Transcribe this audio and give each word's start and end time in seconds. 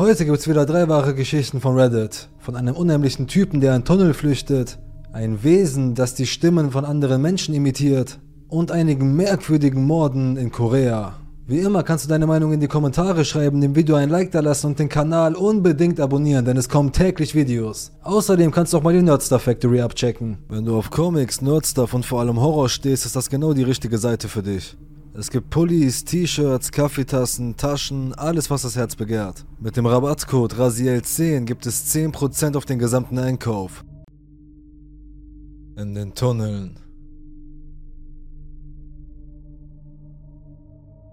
Heute 0.00 0.24
gibt's 0.24 0.48
wieder 0.48 0.64
drei 0.64 0.88
wahre 0.88 1.14
Geschichten 1.14 1.60
von 1.60 1.78
Reddit. 1.78 2.30
Von 2.38 2.56
einem 2.56 2.74
unheimlichen 2.74 3.26
Typen, 3.26 3.60
der 3.60 3.76
in 3.76 3.84
Tunnel 3.84 4.14
flüchtet, 4.14 4.78
ein 5.12 5.44
Wesen, 5.44 5.94
das 5.94 6.14
die 6.14 6.24
Stimmen 6.24 6.70
von 6.70 6.86
anderen 6.86 7.20
Menschen 7.20 7.54
imitiert 7.54 8.18
und 8.48 8.72
einigen 8.72 9.14
merkwürdigen 9.14 9.84
Morden 9.86 10.38
in 10.38 10.50
Korea. 10.50 11.18
Wie 11.46 11.58
immer 11.58 11.82
kannst 11.82 12.06
du 12.06 12.08
deine 12.08 12.26
Meinung 12.26 12.54
in 12.54 12.60
die 12.60 12.66
Kommentare 12.66 13.26
schreiben, 13.26 13.60
dem 13.60 13.76
Video 13.76 13.94
ein 13.96 14.08
Like 14.08 14.30
da 14.30 14.40
lassen 14.40 14.68
und 14.68 14.78
den 14.78 14.88
Kanal 14.88 15.34
unbedingt 15.34 16.00
abonnieren, 16.00 16.46
denn 16.46 16.56
es 16.56 16.70
kommen 16.70 16.92
täglich 16.92 17.34
Videos. 17.34 17.92
Außerdem 18.02 18.52
kannst 18.52 18.72
du 18.72 18.78
auch 18.78 18.82
mal 18.82 18.94
die 18.94 19.02
Nerdstar 19.02 19.38
Factory 19.38 19.82
abchecken. 19.82 20.38
Wenn 20.48 20.64
du 20.64 20.78
auf 20.78 20.90
Comics, 20.90 21.42
Nerdstuff 21.42 21.92
und 21.92 22.06
vor 22.06 22.20
allem 22.20 22.40
Horror 22.40 22.70
stehst, 22.70 23.04
ist 23.04 23.16
das 23.16 23.28
genau 23.28 23.52
die 23.52 23.64
richtige 23.64 23.98
Seite 23.98 24.28
für 24.28 24.42
dich. 24.42 24.78
Es 25.12 25.28
gibt 25.28 25.50
Pullis, 25.50 26.04
T-Shirts, 26.04 26.70
Kaffeetassen, 26.70 27.56
Taschen, 27.56 28.14
alles 28.14 28.48
was 28.48 28.62
das 28.62 28.76
Herz 28.76 28.94
begehrt. 28.94 29.44
Mit 29.58 29.76
dem 29.76 29.86
Rabattcode 29.86 30.54
RASIEL10 30.54 31.46
gibt 31.46 31.66
es 31.66 31.92
10% 31.92 32.56
auf 32.56 32.64
den 32.64 32.78
gesamten 32.78 33.18
Einkauf. 33.18 33.84
In 35.76 35.94
den 35.94 36.14
Tunneln. 36.14 36.78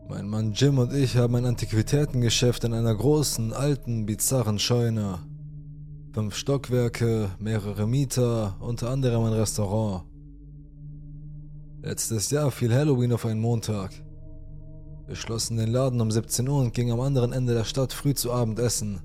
Mein 0.08 0.30
Mann 0.30 0.54
Jim 0.54 0.78
und 0.78 0.94
ich 0.94 1.18
haben 1.18 1.36
ein 1.36 1.46
Antiquitätengeschäft 1.46 2.64
in 2.66 2.74
einer 2.74 2.94
großen, 2.94 3.52
alten, 3.52 4.06
bizarren 4.06 4.60
Scheune. 4.60 5.20
Fünf 6.14 6.36
Stockwerke, 6.36 7.32
mehrere 7.40 7.88
Mieter, 7.88 8.58
unter 8.60 8.92
anderem 8.92 9.24
ein 9.24 9.34
Restaurant. 9.34 10.04
Letztes 11.88 12.32
Jahr 12.32 12.52
fiel 12.52 12.76
Halloween 12.76 13.14
auf 13.14 13.26
einen 13.26 13.40
Montag. 13.40 13.92
Wir 15.06 15.16
schlossen 15.16 15.56
den 15.56 15.72
Laden 15.72 16.02
um 16.02 16.12
17 16.12 16.46
Uhr 16.46 16.60
und 16.60 16.74
gingen 16.74 16.92
am 16.92 17.00
anderen 17.00 17.32
Ende 17.32 17.54
der 17.54 17.64
Stadt 17.64 17.94
früh 17.94 18.14
zu 18.14 18.34
Abend 18.34 18.60
essen. 18.60 19.00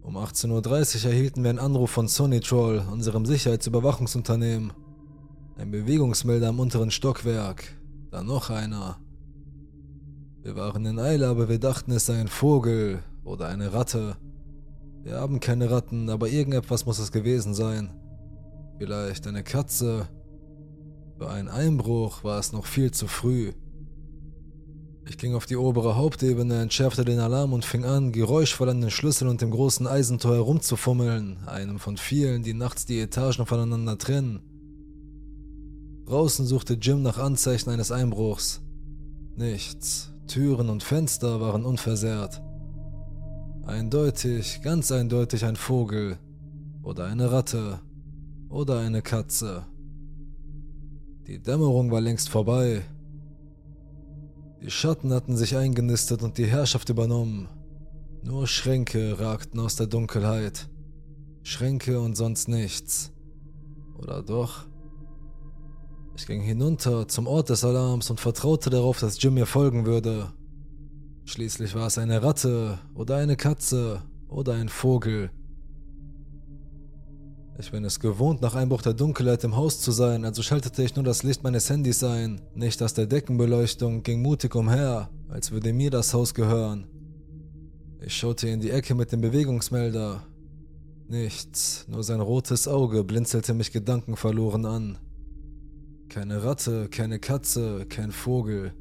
Um 0.00 0.16
18.30 0.16 1.04
Uhr 1.04 1.10
erhielten 1.10 1.42
wir 1.42 1.50
einen 1.50 1.58
Anruf 1.58 1.90
von 1.90 2.08
Sony 2.08 2.40
Troll, 2.40 2.82
unserem 2.90 3.26
Sicherheitsüberwachungsunternehmen. 3.26 4.72
Ein 5.58 5.70
Bewegungsmelder 5.70 6.48
am 6.48 6.60
unteren 6.60 6.90
Stockwerk. 6.90 7.64
Dann 8.10 8.24
noch 8.24 8.48
einer. 8.48 8.96
Wir 10.40 10.56
waren 10.56 10.86
in 10.86 10.98
Eile, 10.98 11.28
aber 11.28 11.50
wir 11.50 11.58
dachten, 11.58 11.90
es 11.90 12.06
sei 12.06 12.18
ein 12.18 12.28
Vogel 12.28 13.02
oder 13.22 13.48
eine 13.48 13.74
Ratte. 13.74 14.16
Wir 15.02 15.16
haben 15.16 15.40
keine 15.40 15.70
Ratten, 15.70 16.08
aber 16.08 16.30
irgendetwas 16.30 16.86
muss 16.86 16.98
es 16.98 17.12
gewesen 17.12 17.52
sein. 17.52 17.90
Vielleicht 18.78 19.26
eine 19.26 19.42
Katze. 19.42 20.08
Für 21.18 21.30
einen 21.30 21.48
Einbruch 21.48 22.24
war 22.24 22.38
es 22.38 22.52
noch 22.52 22.66
viel 22.66 22.90
zu 22.90 23.06
früh. 23.06 23.52
Ich 25.08 25.18
ging 25.18 25.34
auf 25.34 25.46
die 25.46 25.56
obere 25.56 25.96
Hauptebene, 25.96 26.60
entschärfte 26.60 27.04
den 27.04 27.20
Alarm 27.20 27.52
und 27.52 27.64
fing 27.64 27.84
an, 27.84 28.12
geräuschvoll 28.12 28.68
an 28.68 28.80
den 28.80 28.90
Schlüssel 28.90 29.28
und 29.28 29.40
dem 29.40 29.52
großen 29.52 29.86
Eisentor 29.86 30.34
herumzufummeln, 30.34 31.38
einem 31.46 31.78
von 31.78 31.96
vielen, 31.96 32.42
die 32.42 32.54
nachts 32.54 32.86
die 32.86 33.00
Etagen 33.00 33.46
voneinander 33.46 33.96
trennen. 33.96 34.40
Draußen 36.06 36.44
suchte 36.44 36.74
Jim 36.74 37.02
nach 37.02 37.18
Anzeichen 37.18 37.70
eines 37.70 37.92
Einbruchs. 37.92 38.60
Nichts. 39.36 40.12
Türen 40.26 40.68
und 40.68 40.82
Fenster 40.82 41.40
waren 41.40 41.64
unversehrt. 41.64 42.42
Eindeutig, 43.64 44.60
ganz 44.62 44.90
eindeutig 44.90 45.44
ein 45.44 45.56
Vogel 45.56 46.18
oder 46.82 47.06
eine 47.06 47.30
Ratte 47.30 47.80
oder 48.48 48.80
eine 48.80 49.02
Katze. 49.02 49.66
Die 51.26 51.42
Dämmerung 51.42 51.90
war 51.90 52.00
längst 52.00 52.28
vorbei. 52.28 52.82
Die 54.62 54.70
Schatten 54.70 55.12
hatten 55.12 55.36
sich 55.36 55.56
eingenistet 55.56 56.22
und 56.22 56.38
die 56.38 56.46
Herrschaft 56.46 56.88
übernommen. 56.88 57.48
Nur 58.22 58.46
Schränke 58.46 59.18
ragten 59.18 59.58
aus 59.58 59.74
der 59.74 59.88
Dunkelheit. 59.88 60.68
Schränke 61.42 62.00
und 62.00 62.16
sonst 62.16 62.48
nichts. 62.48 63.12
Oder 63.98 64.22
doch? 64.22 64.66
Ich 66.16 66.26
ging 66.28 66.42
hinunter 66.42 67.08
zum 67.08 67.26
Ort 67.26 67.50
des 67.50 67.64
Alarms 67.64 68.08
und 68.08 68.20
vertraute 68.20 68.70
darauf, 68.70 69.00
dass 69.00 69.20
Jim 69.20 69.34
mir 69.34 69.46
folgen 69.46 69.84
würde. 69.84 70.32
Schließlich 71.24 71.74
war 71.74 71.88
es 71.88 71.98
eine 71.98 72.22
Ratte 72.22 72.78
oder 72.94 73.16
eine 73.16 73.36
Katze 73.36 74.00
oder 74.28 74.54
ein 74.54 74.68
Vogel. 74.68 75.30
Ich 77.58 77.70
bin 77.70 77.84
es 77.86 78.00
gewohnt, 78.00 78.42
nach 78.42 78.54
Einbruch 78.54 78.82
der 78.82 78.92
Dunkelheit 78.92 79.42
im 79.42 79.56
Haus 79.56 79.80
zu 79.80 79.90
sein, 79.90 80.26
also 80.26 80.42
schaltete 80.42 80.82
ich 80.82 80.94
nur 80.94 81.04
das 81.04 81.22
Licht 81.22 81.42
meines 81.42 81.70
Handys 81.70 82.04
ein, 82.04 82.42
nicht 82.54 82.82
das 82.82 82.92
der 82.92 83.06
Deckenbeleuchtung, 83.06 84.02
ging 84.02 84.20
mutig 84.20 84.54
umher, 84.54 85.08
als 85.30 85.52
würde 85.52 85.72
mir 85.72 85.90
das 85.90 86.12
Haus 86.12 86.34
gehören. 86.34 86.86
Ich 88.00 88.14
schaute 88.14 88.48
in 88.48 88.60
die 88.60 88.70
Ecke 88.70 88.94
mit 88.94 89.10
dem 89.10 89.22
Bewegungsmelder. 89.22 90.22
Nichts, 91.08 91.86
nur 91.88 92.04
sein 92.04 92.20
rotes 92.20 92.68
Auge 92.68 93.04
blinzelte 93.04 93.54
mich 93.54 93.72
gedankenverloren 93.72 94.66
an. 94.66 94.98
Keine 96.10 96.44
Ratte, 96.44 96.88
keine 96.90 97.18
Katze, 97.18 97.86
kein 97.86 98.12
Vogel. 98.12 98.74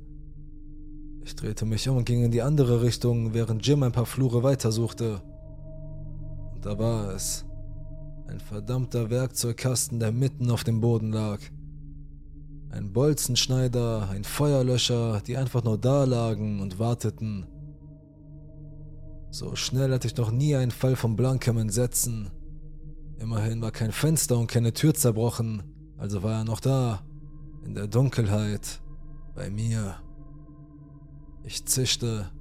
Ich 1.23 1.35
drehte 1.35 1.65
mich 1.65 1.87
um 1.87 1.97
und 1.97 2.05
ging 2.05 2.25
in 2.25 2.31
die 2.31 2.41
andere 2.41 2.81
Richtung, 2.81 3.33
während 3.33 3.65
Jim 3.65 3.83
ein 3.83 3.93
paar 3.93 4.05
Flure 4.05 4.43
weitersuchte. 4.43 5.21
Und 6.53 6.65
da 6.65 6.77
war 6.77 7.15
es. 7.15 7.44
Ein 8.27 8.39
verdammter 8.39 9.09
Werkzeugkasten, 9.09 9.99
der 9.99 10.11
mitten 10.11 10.49
auf 10.49 10.63
dem 10.63 10.81
Boden 10.81 11.11
lag. 11.11 11.39
Ein 12.71 12.91
Bolzenschneider, 12.91 14.09
ein 14.09 14.23
Feuerlöscher, 14.23 15.21
die 15.25 15.37
einfach 15.37 15.63
nur 15.63 15.77
da 15.77 16.03
lagen 16.03 16.59
und 16.59 16.79
warteten. 16.79 17.45
So 19.29 19.55
schnell 19.55 19.93
hatte 19.93 20.07
ich 20.07 20.17
noch 20.17 20.31
nie 20.31 20.55
einen 20.55 20.71
Fall 20.71 20.95
von 20.95 21.15
blankem 21.15 21.57
Entsetzen. 21.57 22.31
Immerhin 23.19 23.61
war 23.61 23.71
kein 23.71 23.91
Fenster 23.91 24.37
und 24.37 24.47
keine 24.47 24.73
Tür 24.73 24.93
zerbrochen, 24.93 25.63
also 25.97 26.23
war 26.23 26.39
er 26.39 26.43
noch 26.43 26.59
da. 26.59 27.05
In 27.63 27.75
der 27.75 27.87
Dunkelheit. 27.87 28.81
Bei 29.35 29.49
mir. 29.49 29.95
Ich 31.43 31.65
zischte. 31.65 32.31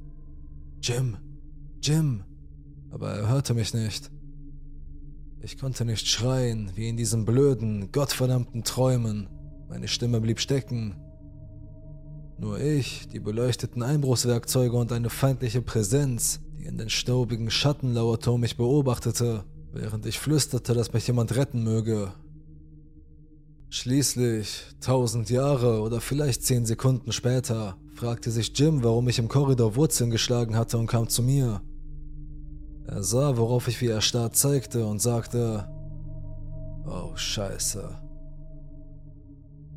Jim. 0.81 1.17
Jim. 1.83 2.25
Aber 2.91 3.11
er 3.11 3.29
hörte 3.29 3.55
mich 3.55 3.75
nicht. 3.75 4.14
Ich 5.45 5.59
konnte 5.59 5.85
nicht 5.85 6.09
schreien, 6.09 6.71
wie 6.75 6.89
in 6.89 6.97
diesen 6.97 7.27
blöden, 7.27 7.93
gottverdammten 7.93 8.65
Träumen. 8.65 9.29
Meine 9.69 9.89
Stimme 9.89 10.19
blieb 10.23 10.41
stecken. 10.41 10.97
Nur 12.39 12.59
ich, 12.59 13.09
die 13.09 13.21
beleuchteten 13.21 13.83
Einbruchswerkzeuge 13.83 14.75
und 14.75 14.91
eine 14.91 15.11
feindliche 15.11 15.61
Präsenz, 15.61 16.41
die 16.59 16.65
in 16.65 16.79
den 16.79 16.89
staubigen 16.89 17.51
Schatten 17.51 17.93
lauerte 17.93 18.31
und 18.31 18.41
mich 18.41 18.57
beobachtete, 18.57 19.45
während 19.71 20.07
ich 20.07 20.19
flüsterte, 20.19 20.73
dass 20.73 20.95
mich 20.95 21.07
jemand 21.07 21.37
retten 21.37 21.63
möge. 21.63 22.15
Schließlich, 23.69 24.63
tausend 24.81 25.29
Jahre 25.29 25.83
oder 25.83 26.01
vielleicht 26.01 26.43
zehn 26.43 26.65
Sekunden 26.65 27.13
später, 27.13 27.77
fragte 27.95 28.31
sich 28.31 28.59
Jim, 28.59 28.83
warum 28.83 29.11
ich 29.11 29.19
im 29.19 29.29
Korridor 29.29 29.77
Wurzeln 29.77 30.09
geschlagen 30.09 30.57
hatte 30.57 30.79
und 30.79 30.87
kam 30.87 31.11
zu 31.11 31.23
mir. 31.23 31.61
Er 32.87 33.03
sah, 33.03 33.37
worauf 33.37 33.69
ich 33.69 33.81
wie 33.81 33.89
erstarrt 33.89 34.37
zeigte 34.37 34.87
und 34.87 35.01
sagte, 35.01 35.69
Oh 36.87 37.17
Scheiße. 37.17 37.99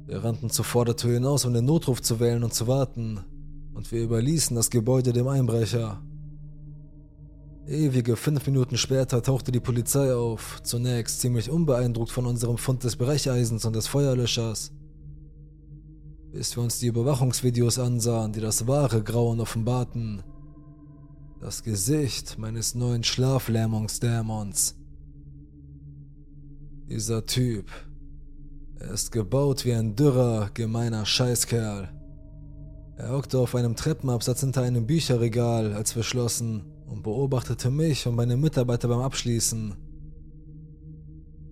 Wir 0.05 0.23
rannten 0.23 0.49
zur 0.49 0.65
Vordertür 0.65 1.13
hinaus, 1.13 1.45
um 1.45 1.53
den 1.53 1.65
Notruf 1.65 2.01
zu 2.01 2.19
wählen 2.19 2.43
und 2.43 2.53
zu 2.53 2.67
warten, 2.67 3.19
und 3.73 3.91
wir 3.91 4.01
überließen 4.01 4.55
das 4.55 4.69
Gebäude 4.69 5.13
dem 5.13 5.27
Einbrecher. 5.27 6.01
Ewige 7.67 8.15
fünf 8.15 8.47
Minuten 8.47 8.77
später 8.77 9.21
tauchte 9.21 9.51
die 9.51 9.59
Polizei 9.59 10.13
auf, 10.13 10.61
zunächst 10.63 11.19
ziemlich 11.19 11.49
unbeeindruckt 11.49 12.11
von 12.11 12.25
unserem 12.25 12.57
Fund 12.57 12.85
des 12.85 12.95
Brecheisens 12.95 13.65
und 13.65 13.75
des 13.75 13.87
Feuerlöschers. 13.87 14.71
Bis 16.31 16.55
wir 16.55 16.63
uns 16.63 16.79
die 16.79 16.87
Überwachungsvideos 16.87 17.77
ansahen, 17.77 18.31
die 18.31 18.39
das 18.39 18.67
wahre 18.67 19.03
Grauen 19.03 19.41
offenbarten. 19.41 20.23
Das 21.39 21.61
Gesicht 21.61 22.39
meines 22.39 22.73
neuen 22.73 23.03
Schlaflähmungsdämons. 23.03 24.75
Dieser 26.89 27.25
Typ. 27.27 27.69
Er 28.79 28.89
ist 28.91 29.11
gebaut 29.11 29.63
wie 29.63 29.73
ein 29.73 29.95
dürrer, 29.95 30.49
gemeiner 30.55 31.05
Scheißkerl. 31.05 31.89
Er 32.97 33.11
hockte 33.11 33.37
auf 33.37 33.53
einem 33.53 33.75
Treppenabsatz 33.75 34.39
hinter 34.39 34.63
einem 34.63 34.87
Bücherregal, 34.87 35.73
als 35.73 35.95
wir 35.95 36.01
schlossen, 36.01 36.63
und 36.87 37.03
beobachtete 37.03 37.69
mich 37.69 38.07
und 38.07 38.15
meine 38.15 38.35
Mitarbeiter 38.35 38.87
beim 38.87 39.01
Abschließen. 39.01 39.75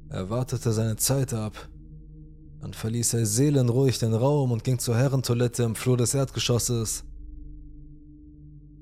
Er 0.09 0.29
wartete 0.31 0.71
seine 0.71 0.95
Zeit 0.95 1.31
ab. 1.33 1.69
Dann 2.59 2.73
verließ 2.73 3.13
er 3.13 3.27
seelenruhig 3.27 3.99
den 3.99 4.15
Raum 4.15 4.51
und 4.51 4.63
ging 4.63 4.79
zur 4.79 4.97
Herrentoilette 4.97 5.61
im 5.61 5.75
Flur 5.75 5.97
des 5.97 6.15
Erdgeschosses. 6.15 7.03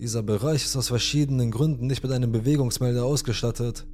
Dieser 0.03 0.21
Bereich 0.21 0.65
ist 0.65 0.75
aus 0.75 0.89
verschiedenen 0.89 1.49
Gründen 1.49 1.87
nicht 1.87 2.03
mit 2.03 2.11
einem 2.11 2.29
Bewegungsmelder 2.29 3.05
ausgestattet. 3.05 3.87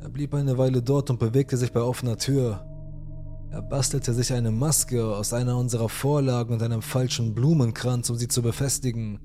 Er 0.00 0.08
blieb 0.08 0.34
eine 0.34 0.58
Weile 0.58 0.82
dort 0.82 1.10
und 1.10 1.20
bewegte 1.20 1.56
sich 1.56 1.70
bei 1.70 1.80
offener 1.80 2.16
Tür. 2.16 2.66
Er 3.52 3.62
bastelte 3.62 4.12
sich 4.12 4.32
eine 4.32 4.50
Maske 4.50 5.04
aus 5.14 5.32
einer 5.32 5.56
unserer 5.56 5.88
Vorlagen 5.88 6.54
und 6.54 6.62
einem 6.64 6.82
falschen 6.82 7.36
Blumenkranz, 7.36 8.10
um 8.10 8.16
sie 8.16 8.26
zu 8.26 8.42
befestigen. 8.42 9.20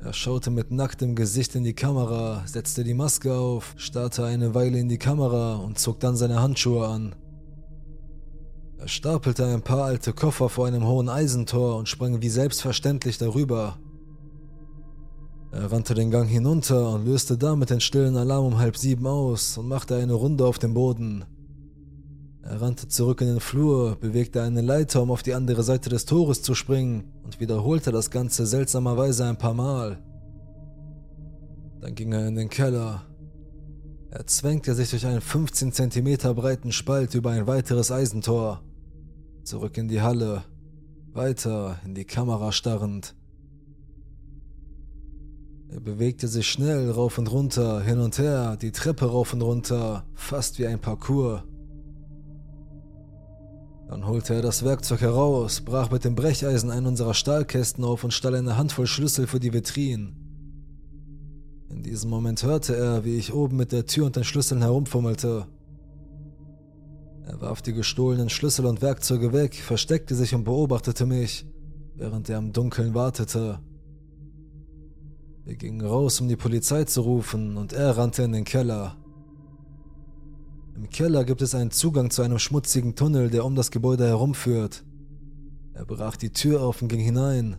Er 0.00 0.12
schaute 0.12 0.50
mit 0.50 0.72
nacktem 0.72 1.14
Gesicht 1.14 1.54
in 1.54 1.62
die 1.62 1.74
Kamera, 1.74 2.42
setzte 2.44 2.82
die 2.82 2.94
Maske 2.94 3.32
auf, 3.32 3.74
starrte 3.76 4.24
eine 4.24 4.52
Weile 4.52 4.80
in 4.80 4.88
die 4.88 4.98
Kamera 4.98 5.58
und 5.58 5.78
zog 5.78 6.00
dann 6.00 6.16
seine 6.16 6.42
Handschuhe 6.42 6.88
an. 6.88 7.14
Er 8.78 8.88
stapelte 8.88 9.46
ein 9.46 9.62
paar 9.62 9.84
alte 9.84 10.12
Koffer 10.12 10.48
vor 10.48 10.66
einem 10.66 10.84
hohen 10.84 11.08
Eisentor 11.08 11.76
und 11.76 11.88
sprang 11.88 12.20
wie 12.20 12.30
selbstverständlich 12.30 13.16
darüber. 13.16 13.78
Er 15.54 15.70
rannte 15.70 15.94
den 15.94 16.10
Gang 16.10 16.28
hinunter 16.28 16.90
und 16.90 17.06
löste 17.06 17.38
damit 17.38 17.70
den 17.70 17.80
stillen 17.80 18.16
Alarm 18.16 18.46
um 18.46 18.58
halb 18.58 18.76
sieben 18.76 19.06
aus 19.06 19.56
und 19.56 19.68
machte 19.68 19.94
eine 19.94 20.14
Runde 20.14 20.44
auf 20.44 20.58
dem 20.58 20.74
Boden. 20.74 21.24
Er 22.42 22.60
rannte 22.60 22.88
zurück 22.88 23.20
in 23.20 23.28
den 23.28 23.38
Flur, 23.38 23.94
bewegte 23.94 24.42
eine 24.42 24.62
Leiter, 24.62 25.00
um 25.00 25.12
auf 25.12 25.22
die 25.22 25.32
andere 25.32 25.62
Seite 25.62 25.90
des 25.90 26.06
Tores 26.06 26.42
zu 26.42 26.56
springen 26.56 27.12
und 27.22 27.38
wiederholte 27.38 27.92
das 27.92 28.10
Ganze 28.10 28.46
seltsamerweise 28.46 29.26
ein 29.26 29.38
paar 29.38 29.54
Mal. 29.54 30.02
Dann 31.80 31.94
ging 31.94 32.12
er 32.12 32.26
in 32.26 32.34
den 32.34 32.48
Keller. 32.48 33.02
Er 34.10 34.26
zwängte 34.26 34.74
sich 34.74 34.90
durch 34.90 35.06
einen 35.06 35.20
15 35.20 35.70
cm 35.70 36.34
breiten 36.34 36.72
Spalt 36.72 37.14
über 37.14 37.30
ein 37.30 37.46
weiteres 37.46 37.92
Eisentor. 37.92 38.60
Zurück 39.44 39.78
in 39.78 39.86
die 39.86 40.02
Halle, 40.02 40.42
weiter 41.12 41.78
in 41.84 41.94
die 41.94 42.04
Kamera 42.04 42.50
starrend. 42.50 43.14
Er 45.74 45.80
bewegte 45.80 46.28
sich 46.28 46.48
schnell 46.48 46.88
rauf 46.88 47.18
und 47.18 47.26
runter, 47.32 47.80
hin 47.80 47.98
und 47.98 48.16
her, 48.18 48.56
die 48.56 48.70
Treppe 48.70 49.06
rauf 49.06 49.32
und 49.32 49.42
runter, 49.42 50.04
fast 50.14 50.60
wie 50.60 50.68
ein 50.68 50.80
Parcours. 50.80 51.42
Dann 53.88 54.06
holte 54.06 54.34
er 54.34 54.42
das 54.42 54.64
Werkzeug 54.64 55.00
heraus, 55.00 55.62
brach 55.62 55.90
mit 55.90 56.04
dem 56.04 56.14
Brecheisen 56.14 56.70
einen 56.70 56.86
unserer 56.86 57.12
Stahlkästen 57.12 57.82
auf 57.82 58.04
und 58.04 58.14
stahl 58.14 58.36
eine 58.36 58.56
Handvoll 58.56 58.86
Schlüssel 58.86 59.26
für 59.26 59.40
die 59.40 59.52
Vitrinen. 59.52 60.14
In 61.70 61.82
diesem 61.82 62.08
Moment 62.08 62.44
hörte 62.44 62.76
er, 62.76 63.04
wie 63.04 63.16
ich 63.16 63.34
oben 63.34 63.56
mit 63.56 63.72
der 63.72 63.84
Tür 63.84 64.06
und 64.06 64.14
den 64.14 64.22
Schlüsseln 64.22 64.62
herumfummelte. 64.62 65.48
Er 67.26 67.40
warf 67.40 67.62
die 67.62 67.72
gestohlenen 67.72 68.30
Schlüssel 68.30 68.66
und 68.66 68.80
Werkzeuge 68.80 69.32
weg, 69.32 69.56
versteckte 69.56 70.14
sich 70.14 70.36
und 70.36 70.44
beobachtete 70.44 71.04
mich, 71.04 71.44
während 71.96 72.28
er 72.28 72.38
im 72.38 72.52
Dunkeln 72.52 72.94
wartete. 72.94 73.58
Wir 75.44 75.56
gingen 75.56 75.82
raus, 75.82 76.22
um 76.22 76.28
die 76.28 76.36
Polizei 76.36 76.84
zu 76.84 77.02
rufen, 77.02 77.58
und 77.58 77.74
er 77.74 77.98
rannte 77.98 78.22
in 78.22 78.32
den 78.32 78.44
Keller. 78.44 78.96
Im 80.74 80.88
Keller 80.88 81.24
gibt 81.24 81.42
es 81.42 81.54
einen 81.54 81.70
Zugang 81.70 82.10
zu 82.10 82.22
einem 82.22 82.38
schmutzigen 82.38 82.96
Tunnel, 82.96 83.28
der 83.28 83.44
um 83.44 83.54
das 83.54 83.70
Gebäude 83.70 84.06
herumführt. 84.06 84.84
Er 85.74 85.84
brach 85.84 86.16
die 86.16 86.30
Tür 86.30 86.62
auf 86.62 86.80
und 86.80 86.88
ging 86.88 87.00
hinein. 87.00 87.58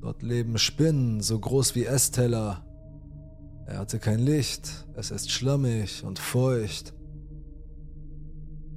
Dort 0.00 0.22
leben 0.22 0.56
Spinnen, 0.56 1.20
so 1.20 1.38
groß 1.38 1.74
wie 1.74 1.84
Essteller. 1.84 2.64
Er 3.66 3.78
hatte 3.78 3.98
kein 3.98 4.18
Licht, 4.18 4.86
es 4.94 5.10
ist 5.10 5.30
schlammig 5.30 6.02
und 6.02 6.18
feucht. 6.18 6.94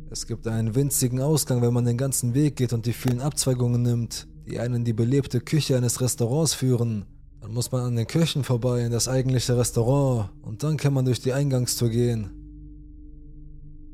Es 0.09 0.27
gibt 0.27 0.45
einen 0.47 0.75
winzigen 0.75 1.21
Ausgang, 1.21 1.61
wenn 1.61 1.73
man 1.73 1.85
den 1.85 1.97
ganzen 1.97 2.33
Weg 2.33 2.57
geht 2.57 2.73
und 2.73 2.85
die 2.85 2.93
vielen 2.93 3.21
Abzweigungen 3.21 3.81
nimmt, 3.81 4.27
die 4.45 4.59
einen 4.59 4.75
in 4.75 4.85
die 4.85 4.93
belebte 4.93 5.39
Küche 5.39 5.77
eines 5.77 6.01
Restaurants 6.01 6.53
führen. 6.53 7.05
Dann 7.47 7.53
muss 7.53 7.71
man 7.71 7.85
an 7.85 7.95
den 7.95 8.07
Köchen 8.07 8.43
vorbei 8.43 8.81
in 8.81 8.91
das 8.91 9.07
eigentliche 9.07 9.57
Restaurant 9.57 10.31
und 10.41 10.63
dann 10.63 10.75
kann 10.75 10.93
man 10.93 11.05
durch 11.05 11.21
die 11.21 11.31
Eingangstür 11.31 11.87
gehen 11.87 12.29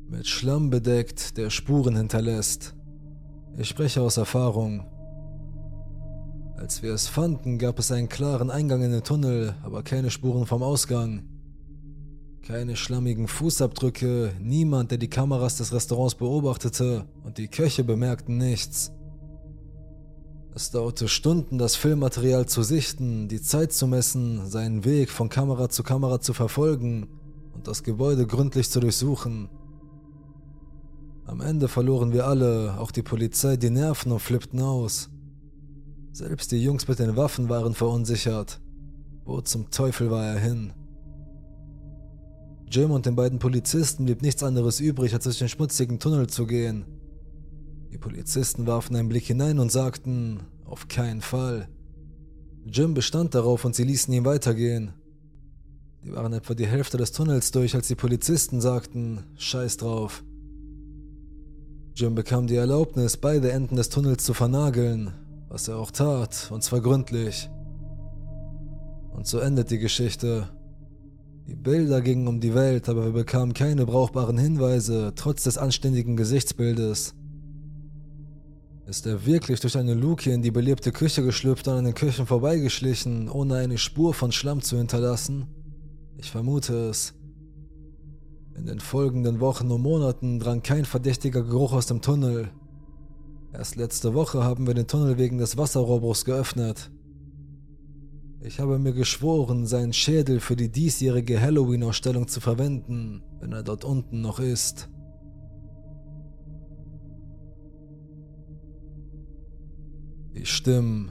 mit 0.08 0.26
Schlamm 0.26 0.70
bedeckt, 0.70 1.36
der 1.36 1.50
Spuren 1.50 1.96
hinterlässt. 1.96 2.74
Ich 3.56 3.68
spreche 3.68 4.02
aus 4.02 4.16
Erfahrung. 4.16 4.84
Als 6.56 6.82
wir 6.82 6.92
es 6.92 7.06
fanden, 7.06 7.58
gab 7.58 7.78
es 7.78 7.92
einen 7.92 8.08
klaren 8.08 8.50
Eingang 8.50 8.82
in 8.82 8.90
den 8.90 9.04
Tunnel, 9.04 9.54
aber 9.62 9.84
keine 9.84 10.10
Spuren 10.10 10.46
vom 10.46 10.64
Ausgang. 10.64 11.22
Keine 12.42 12.74
schlammigen 12.74 13.28
Fußabdrücke, 13.28 14.32
niemand, 14.40 14.90
der 14.90 14.98
die 14.98 15.08
Kameras 15.08 15.58
des 15.58 15.72
Restaurants 15.72 16.16
beobachtete 16.16 17.04
und 17.22 17.38
die 17.38 17.46
Köche 17.46 17.84
bemerkten 17.84 18.36
nichts. 18.36 18.90
Es 20.56 20.70
dauerte 20.70 21.08
Stunden, 21.08 21.58
das 21.58 21.74
Filmmaterial 21.74 22.46
zu 22.46 22.62
sichten, 22.62 23.26
die 23.26 23.42
Zeit 23.42 23.72
zu 23.72 23.88
messen, 23.88 24.48
seinen 24.48 24.84
Weg 24.84 25.10
von 25.10 25.28
Kamera 25.28 25.68
zu 25.68 25.82
Kamera 25.82 26.20
zu 26.20 26.32
verfolgen 26.32 27.08
und 27.54 27.66
das 27.66 27.82
Gebäude 27.82 28.24
gründlich 28.24 28.70
zu 28.70 28.78
durchsuchen. 28.78 29.48
Am 31.26 31.40
Ende 31.40 31.66
verloren 31.66 32.12
wir 32.12 32.28
alle, 32.28 32.78
auch 32.78 32.92
die 32.92 33.02
Polizei, 33.02 33.56
die 33.56 33.70
Nerven 33.70 34.12
und 34.12 34.20
flippten 34.20 34.60
aus. 34.60 35.10
Selbst 36.12 36.52
die 36.52 36.62
Jungs 36.62 36.86
mit 36.86 37.00
den 37.00 37.16
Waffen 37.16 37.48
waren 37.48 37.74
verunsichert. 37.74 38.60
Wo 39.24 39.40
zum 39.40 39.72
Teufel 39.72 40.08
war 40.08 40.24
er 40.24 40.38
hin? 40.38 40.72
Jim 42.70 42.92
und 42.92 43.06
den 43.06 43.16
beiden 43.16 43.40
Polizisten 43.40 44.04
blieb 44.04 44.22
nichts 44.22 44.44
anderes 44.44 44.78
übrig, 44.78 45.14
als 45.14 45.24
durch 45.24 45.38
den 45.38 45.48
schmutzigen 45.48 45.98
Tunnel 45.98 46.28
zu 46.28 46.46
gehen. 46.46 46.84
Die 47.94 47.98
Polizisten 47.98 48.66
warfen 48.66 48.96
einen 48.96 49.08
Blick 49.08 49.22
hinein 49.22 49.60
und 49.60 49.70
sagten, 49.70 50.40
auf 50.64 50.88
keinen 50.88 51.20
Fall. 51.20 51.68
Jim 52.66 52.92
bestand 52.92 53.36
darauf 53.36 53.64
und 53.64 53.76
sie 53.76 53.84
ließen 53.84 54.12
ihn 54.12 54.24
weitergehen. 54.24 54.94
Die 56.02 56.12
waren 56.12 56.32
etwa 56.32 56.54
die 56.54 56.66
Hälfte 56.66 56.96
des 56.96 57.12
Tunnels 57.12 57.52
durch, 57.52 57.76
als 57.76 57.86
die 57.86 57.94
Polizisten 57.94 58.60
sagten, 58.60 59.22
scheiß 59.36 59.76
drauf. 59.76 60.24
Jim 61.94 62.16
bekam 62.16 62.48
die 62.48 62.56
Erlaubnis, 62.56 63.16
beide 63.16 63.52
Enden 63.52 63.76
des 63.76 63.90
Tunnels 63.90 64.24
zu 64.24 64.34
vernageln, 64.34 65.12
was 65.48 65.68
er 65.68 65.76
auch 65.76 65.92
tat, 65.92 66.50
und 66.50 66.64
zwar 66.64 66.80
gründlich. 66.80 67.48
Und 69.12 69.28
so 69.28 69.38
endet 69.38 69.70
die 69.70 69.78
Geschichte. 69.78 70.48
Die 71.46 71.54
Bilder 71.54 72.00
gingen 72.00 72.26
um 72.26 72.40
die 72.40 72.54
Welt, 72.54 72.88
aber 72.88 73.04
wir 73.04 73.12
bekamen 73.12 73.54
keine 73.54 73.86
brauchbaren 73.86 74.36
Hinweise, 74.36 75.12
trotz 75.14 75.44
des 75.44 75.58
anständigen 75.58 76.16
Gesichtsbildes. 76.16 77.14
Ist 78.86 79.06
er 79.06 79.24
wirklich 79.24 79.60
durch 79.60 79.78
eine 79.78 79.94
Luke 79.94 80.30
in 80.30 80.42
die 80.42 80.50
belebte 80.50 80.92
Küche 80.92 81.22
geschlüpft 81.22 81.66
und 81.68 81.74
an 81.74 81.84
den 81.84 81.94
Küchen 81.94 82.26
vorbeigeschlichen, 82.26 83.30
ohne 83.30 83.56
eine 83.56 83.78
Spur 83.78 84.12
von 84.12 84.30
Schlamm 84.30 84.60
zu 84.60 84.76
hinterlassen? 84.76 85.46
Ich 86.18 86.30
vermute 86.30 86.90
es. 86.90 87.14
In 88.54 88.66
den 88.66 88.80
folgenden 88.80 89.40
Wochen 89.40 89.70
und 89.70 89.80
Monaten 89.80 90.38
drang 90.38 90.62
kein 90.62 90.84
verdächtiger 90.84 91.42
Geruch 91.42 91.72
aus 91.72 91.86
dem 91.86 92.02
Tunnel. 92.02 92.50
Erst 93.54 93.76
letzte 93.76 94.12
Woche 94.12 94.44
haben 94.44 94.66
wir 94.66 94.74
den 94.74 94.86
Tunnel 94.86 95.16
wegen 95.16 95.38
des 95.38 95.56
Wasserrohrbruchs 95.56 96.26
geöffnet. 96.26 96.90
Ich 98.42 98.60
habe 98.60 98.78
mir 98.78 98.92
geschworen, 98.92 99.66
seinen 99.66 99.94
Schädel 99.94 100.40
für 100.40 100.56
die 100.56 100.70
diesjährige 100.70 101.40
Halloween-Ausstellung 101.40 102.28
zu 102.28 102.40
verwenden, 102.40 103.22
wenn 103.40 103.52
er 103.52 103.62
dort 103.62 103.84
unten 103.84 104.20
noch 104.20 104.40
ist. 104.40 104.90
Die 110.34 110.46
Stimmen 110.46 111.10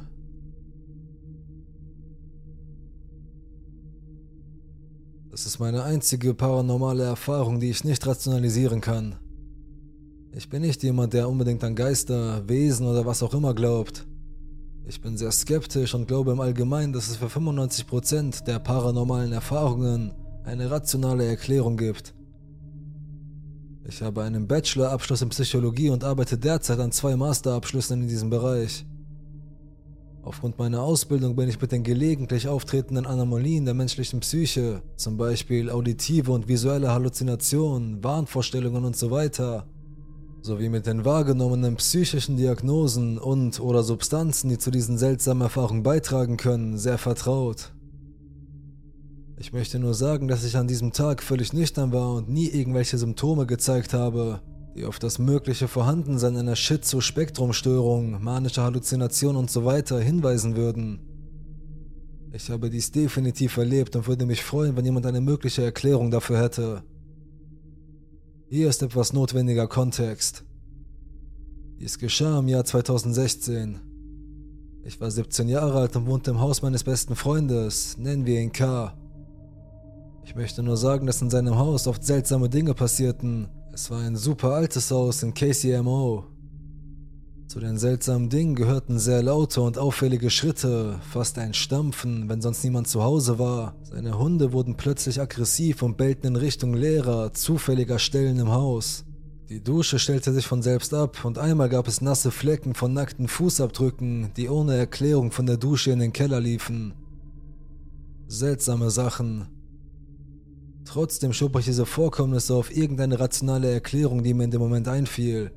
Das 5.33 5.47
ist 5.47 5.57
meine 5.57 5.81
einzige 5.81 6.35
paranormale 6.35 7.05
Erfahrung, 7.05 7.59
die 7.59 7.71
ich 7.71 7.83
nicht 7.83 8.05
rationalisieren 8.05 8.81
kann. 8.81 9.15
Ich 10.31 10.47
bin 10.47 10.61
nicht 10.61 10.83
jemand, 10.83 11.13
der 11.13 11.27
unbedingt 11.27 11.63
an 11.63 11.75
Geister, 11.75 12.47
Wesen 12.47 12.85
oder 12.85 13.07
was 13.07 13.23
auch 13.23 13.33
immer 13.33 13.55
glaubt. 13.55 14.05
Ich 14.85 15.01
bin 15.01 15.17
sehr 15.17 15.31
skeptisch 15.31 15.95
und 15.95 16.07
glaube 16.07 16.33
im 16.33 16.39
Allgemeinen, 16.39 16.93
dass 16.93 17.09
es 17.09 17.17
für 17.17 17.25
95% 17.25 18.43
der 18.43 18.59
paranormalen 18.59 19.31
Erfahrungen 19.31 20.13
eine 20.43 20.69
rationale 20.69 21.25
Erklärung 21.25 21.77
gibt. 21.77 22.13
Ich 23.85 24.03
habe 24.03 24.21
einen 24.21 24.47
Bachelorabschluss 24.47 25.23
in 25.23 25.29
Psychologie 25.29 25.89
und 25.89 26.03
arbeite 26.03 26.37
derzeit 26.37 26.79
an 26.79 26.91
zwei 26.91 27.15
Masterabschlüssen 27.15 28.03
in 28.03 28.07
diesem 28.07 28.29
Bereich. 28.29 28.85
Aufgrund 30.25 30.57
meiner 30.57 30.81
Ausbildung 30.81 31.35
bin 31.35 31.49
ich 31.49 31.59
mit 31.59 31.73
den 31.73 31.83
gelegentlich 31.83 32.47
auftretenden 32.47 33.05
Anomalien 33.05 33.65
der 33.65 33.73
menschlichen 33.73 34.21
Psyche, 34.21 34.81
zum 34.95 35.17
Beispiel 35.17 35.69
auditive 35.69 36.31
und 36.31 36.47
visuelle 36.47 36.91
Halluzinationen, 36.91 38.01
Wahnvorstellungen 38.01 38.85
usw., 38.85 39.29
so 39.33 39.63
sowie 40.41 40.69
mit 40.69 40.85
den 40.85 41.03
wahrgenommenen 41.03 41.75
psychischen 41.75 42.37
Diagnosen 42.37 43.17
und 43.17 43.59
oder 43.59 43.83
Substanzen, 43.83 44.49
die 44.49 44.57
zu 44.57 44.71
diesen 44.71 44.97
seltsamen 44.97 45.41
Erfahrungen 45.41 45.83
beitragen 45.83 46.37
können, 46.37 46.77
sehr 46.77 46.97
vertraut. 46.97 47.73
Ich 49.37 49.51
möchte 49.51 49.77
nur 49.77 49.93
sagen, 49.93 50.29
dass 50.29 50.45
ich 50.45 50.55
an 50.55 50.67
diesem 50.67 50.93
Tag 50.93 51.21
völlig 51.21 51.51
nüchtern 51.51 51.91
war 51.91 52.13
und 52.13 52.29
nie 52.29 52.47
irgendwelche 52.47 52.97
Symptome 52.97 53.45
gezeigt 53.45 53.93
habe, 53.93 54.41
die 54.75 54.85
auf 54.85 54.99
das 54.99 55.19
mögliche 55.19 55.67
Vorhandensein 55.67 56.35
einer 56.35 56.55
Schizospektrumstörung, 56.55 58.23
manischer 58.23 58.63
Halluzination 58.63 59.35
usw. 59.35 59.83
So 59.85 59.99
hinweisen 59.99 60.55
würden. 60.55 60.99
Ich 62.31 62.49
habe 62.49 62.71
dies 62.71 62.91
definitiv 62.91 63.57
erlebt 63.57 63.95
und 63.95 64.07
würde 64.07 64.25
mich 64.25 64.43
freuen, 64.43 64.75
wenn 64.75 64.85
jemand 64.85 65.05
eine 65.05 65.21
mögliche 65.21 65.63
Erklärung 65.63 66.09
dafür 66.09 66.39
hätte. 66.39 66.83
Hier 68.47 68.69
ist 68.69 68.81
etwas 68.81 69.13
notwendiger 69.13 69.67
Kontext. 69.67 70.43
Dies 71.79 71.99
geschah 71.99 72.39
im 72.39 72.47
Jahr 72.47 72.65
2016. 72.65 73.79
Ich 74.85 74.99
war 74.99 75.11
17 75.11 75.47
Jahre 75.47 75.79
alt 75.79 75.95
und 75.95 76.07
wohnte 76.07 76.31
im 76.31 76.39
Haus 76.39 76.61
meines 76.61 76.83
besten 76.83 77.15
Freundes, 77.15 77.97
nennen 77.97 78.25
wir 78.25 78.41
ihn 78.41 78.51
K. 78.51 78.93
Ich 80.25 80.35
möchte 80.35 80.63
nur 80.63 80.77
sagen, 80.77 81.05
dass 81.05 81.21
in 81.21 81.29
seinem 81.29 81.57
Haus 81.57 81.87
oft 81.87 82.03
seltsame 82.03 82.49
Dinge 82.49 82.73
passierten. 82.73 83.49
Es 83.75 83.89
war 83.89 84.01
ein 84.01 84.15
super 84.15 84.49
altes 84.49 84.91
Haus 84.91 85.23
in 85.23 85.33
KCMO. 85.33 86.25
Zu 87.47 87.59
den 87.59 87.79
seltsamen 87.79 88.29
Dingen 88.29 88.53
gehörten 88.53 88.99
sehr 88.99 89.23
laute 89.23 89.61
und 89.61 89.79
auffällige 89.79 90.29
Schritte, 90.29 90.99
fast 91.09 91.39
ein 91.39 91.55
Stampfen, 91.55 92.29
wenn 92.29 92.39
sonst 92.39 92.63
niemand 92.63 92.87
zu 92.87 93.01
Hause 93.01 93.39
war. 93.39 93.73
Seine 93.81 94.19
Hunde 94.19 94.53
wurden 94.53 94.77
plötzlich 94.77 95.19
aggressiv 95.19 95.81
und 95.81 95.97
bellten 95.97 96.27
in 96.27 96.35
Richtung 96.35 96.75
leerer, 96.75 97.33
zufälliger 97.33 97.97
Stellen 97.97 98.37
im 98.37 98.51
Haus. 98.51 99.05
Die 99.49 99.63
Dusche 99.63 99.97
stellte 99.97 100.31
sich 100.33 100.45
von 100.45 100.61
selbst 100.61 100.93
ab 100.93 101.25
und 101.25 101.39
einmal 101.39 101.67
gab 101.67 101.87
es 101.87 101.99
nasse 101.99 102.29
Flecken 102.29 102.75
von 102.75 102.93
nackten 102.93 103.27
Fußabdrücken, 103.27 104.35
die 104.37 104.49
ohne 104.49 104.75
Erklärung 104.75 105.31
von 105.31 105.47
der 105.47 105.57
Dusche 105.57 105.89
in 105.89 105.99
den 105.99 106.13
Keller 106.13 106.39
liefen. 106.39 106.93
Seltsame 108.27 108.91
Sachen. 108.91 109.47
Trotzdem 110.85 111.33
schob 111.33 111.57
ich 111.57 111.65
diese 111.65 111.85
Vorkommnisse 111.85 112.53
auf 112.55 112.75
irgendeine 112.75 113.19
rationale 113.19 113.71
Erklärung, 113.71 114.23
die 114.23 114.33
mir 114.33 114.43
in 114.45 114.51
dem 114.51 114.61
Moment 114.61 114.87
einfiel. 114.87 115.51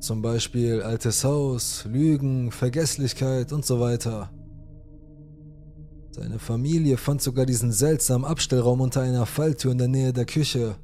Zum 0.00 0.22
Beispiel 0.22 0.80
altes 0.82 1.24
Haus, 1.24 1.84
Lügen, 1.84 2.50
Vergesslichkeit 2.50 3.52
und 3.52 3.66
so 3.66 3.80
weiter. 3.80 4.30
Seine 6.12 6.38
Familie 6.38 6.96
fand 6.96 7.22
sogar 7.22 7.46
diesen 7.46 7.72
seltsamen 7.72 8.24
Abstellraum 8.24 8.80
unter 8.80 9.02
einer 9.02 9.26
Falltür 9.26 9.72
in 9.72 9.78
der 9.78 9.88
Nähe 9.88 10.12
der 10.12 10.24
Küche. 10.24 10.76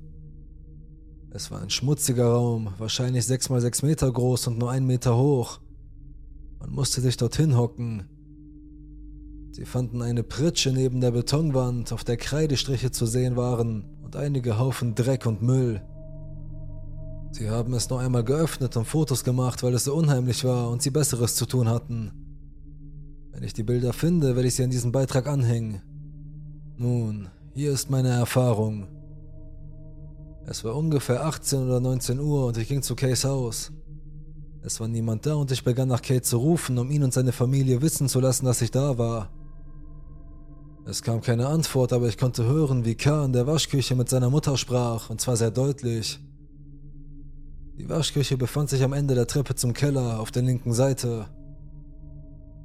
Es 1.30 1.50
war 1.50 1.60
ein 1.60 1.70
schmutziger 1.70 2.26
Raum, 2.26 2.72
wahrscheinlich 2.78 3.26
6 3.26 3.50
mal 3.50 3.60
6 3.60 3.82
Meter 3.82 4.10
groß 4.10 4.46
und 4.48 4.58
nur 4.58 4.70
1 4.70 4.86
Meter 4.86 5.16
hoch. 5.16 5.60
Man 6.58 6.70
musste 6.70 7.00
sich 7.00 7.16
dorthin 7.16 7.56
hocken. 7.56 8.08
Sie 9.56 9.64
fanden 9.64 10.02
eine 10.02 10.22
Pritsche 10.22 10.70
neben 10.70 11.00
der 11.00 11.12
Betonwand, 11.12 11.90
auf 11.90 12.04
der 12.04 12.18
Kreidestriche 12.18 12.90
zu 12.90 13.06
sehen 13.06 13.36
waren 13.36 13.86
und 14.04 14.14
einige 14.14 14.58
Haufen 14.58 14.94
Dreck 14.94 15.24
und 15.24 15.40
Müll. 15.40 15.80
Sie 17.30 17.48
haben 17.48 17.72
es 17.72 17.88
noch 17.88 18.00
einmal 18.00 18.22
geöffnet 18.22 18.76
und 18.76 18.84
Fotos 18.84 19.24
gemacht, 19.24 19.62
weil 19.62 19.72
es 19.72 19.84
so 19.84 19.94
unheimlich 19.94 20.44
war 20.44 20.68
und 20.68 20.82
sie 20.82 20.90
Besseres 20.90 21.36
zu 21.36 21.46
tun 21.46 21.70
hatten. 21.70 22.12
Wenn 23.32 23.44
ich 23.44 23.54
die 23.54 23.62
Bilder 23.62 23.94
finde, 23.94 24.36
werde 24.36 24.46
ich 24.46 24.56
sie 24.56 24.62
an 24.62 24.68
diesen 24.68 24.92
Beitrag 24.92 25.26
anhängen. 25.26 25.80
Nun, 26.76 27.30
hier 27.54 27.72
ist 27.72 27.88
meine 27.88 28.10
Erfahrung. 28.10 28.88
Es 30.44 30.64
war 30.64 30.76
ungefähr 30.76 31.24
18 31.24 31.60
oder 31.60 31.80
19 31.80 32.20
Uhr 32.20 32.44
und 32.44 32.58
ich 32.58 32.68
ging 32.68 32.82
zu 32.82 32.94
Kays 32.94 33.24
Haus. 33.24 33.72
Es 34.62 34.80
war 34.80 34.88
niemand 34.88 35.24
da 35.24 35.32
und 35.32 35.50
ich 35.50 35.64
begann 35.64 35.88
nach 35.88 36.02
Kate 36.02 36.20
zu 36.20 36.36
rufen, 36.36 36.76
um 36.76 36.90
ihn 36.90 37.02
und 37.02 37.14
seine 37.14 37.32
Familie 37.32 37.80
wissen 37.80 38.10
zu 38.10 38.20
lassen, 38.20 38.44
dass 38.44 38.60
ich 38.60 38.70
da 38.70 38.98
war. 38.98 39.30
Es 40.88 41.02
kam 41.02 41.20
keine 41.20 41.48
Antwort, 41.48 41.92
aber 41.92 42.06
ich 42.06 42.16
konnte 42.16 42.44
hören, 42.44 42.84
wie 42.84 42.94
K. 42.94 43.24
in 43.24 43.32
der 43.32 43.48
Waschküche 43.48 43.96
mit 43.96 44.08
seiner 44.08 44.30
Mutter 44.30 44.56
sprach, 44.56 45.10
und 45.10 45.20
zwar 45.20 45.36
sehr 45.36 45.50
deutlich. 45.50 46.20
Die 47.76 47.88
Waschküche 47.88 48.36
befand 48.36 48.70
sich 48.70 48.84
am 48.84 48.92
Ende 48.92 49.16
der 49.16 49.26
Treppe 49.26 49.56
zum 49.56 49.72
Keller 49.72 50.20
auf 50.20 50.30
der 50.30 50.42
linken 50.42 50.72
Seite. 50.72 51.26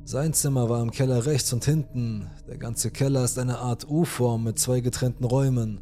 Sein 0.04 0.34
Zimmer 0.34 0.70
war 0.70 0.84
im 0.84 0.92
Keller 0.92 1.26
rechts 1.26 1.52
und 1.52 1.66
hinten. 1.66 2.30
Der 2.48 2.60
ganze 2.60 2.92
Keller 2.92 3.24
ist 3.24 3.40
eine 3.40 3.58
Art 3.58 3.90
U-Form 3.90 4.44
mit 4.44 4.60
zwei 4.60 4.82
getrennten 4.82 5.24
Räumen. 5.24 5.82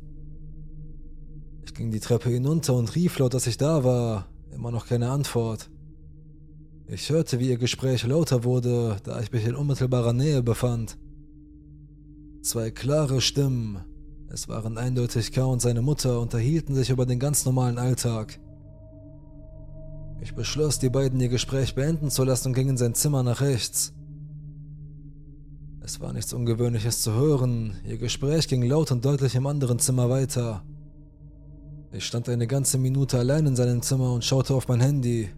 Ich 1.66 1.74
ging 1.74 1.92
die 1.92 2.00
Treppe 2.00 2.30
hinunter 2.30 2.74
und 2.74 2.96
rief 2.96 3.20
laut, 3.20 3.34
dass 3.34 3.48
ich 3.48 3.58
da 3.58 3.84
war. 3.84 4.28
Immer 4.54 4.72
noch 4.72 4.88
keine 4.88 5.10
Antwort. 5.10 5.70
Ich 6.88 7.10
hörte, 7.10 7.40
wie 7.40 7.50
ihr 7.50 7.58
Gespräch 7.58 8.08
lauter 8.08 8.46
wurde, 8.46 8.96
da 9.04 9.20
ich 9.20 9.30
mich 9.34 9.46
in 9.46 9.56
unmittelbarer 9.56 10.14
Nähe 10.14 10.42
befand. 10.42 10.98
Zwei 12.42 12.72
klare 12.72 13.20
Stimmen. 13.20 13.84
Es 14.30 14.48
waren 14.48 14.78
eindeutig 14.78 15.32
K 15.34 15.44
und 15.44 15.62
seine 15.62 15.82
Mutter 15.82 16.22
unterhielten 16.22 16.74
sich 16.74 16.90
über 16.90 17.06
den 17.06 17.20
ganz 17.20 17.46
normalen 17.46 17.78
Alltag. 17.78 18.40
Ich 20.22 20.36
beschloss, 20.36 20.80
die 20.80 20.90
beiden 20.90 21.20
ihr 21.20 21.30
Gespräch 21.30 21.76
beenden 21.76 22.10
zu 22.10 22.24
lassen 22.24 22.50
und 22.50 22.54
ging 22.54 22.70
in 22.70 22.78
sein 22.78 22.94
Zimmer 22.94 23.24
nach 23.24 23.42
rechts. 23.42 23.94
Es 25.82 26.00
war 26.00 26.14
nichts 26.14 26.34
Ungewöhnliches 26.34 27.02
zu 27.02 27.14
hören, 27.14 27.78
ihr 27.86 27.98
Gespräch 27.98 28.48
ging 28.48 28.62
laut 28.64 28.92
und 28.92 29.04
deutlich 29.04 29.36
im 29.36 29.48
anderen 29.48 29.80
Zimmer 29.80 30.10
weiter. 30.10 30.64
Ich 31.92 32.06
stand 32.06 32.30
eine 32.30 32.48
ganze 32.48 32.78
Minute 32.78 33.18
allein 33.18 33.48
in 33.48 33.56
seinem 33.56 33.82
Zimmer 33.82 34.14
und 34.14 34.24
schaute 34.24 34.54
auf 34.54 34.68
mein 34.68 34.80
Handy. 34.80 35.30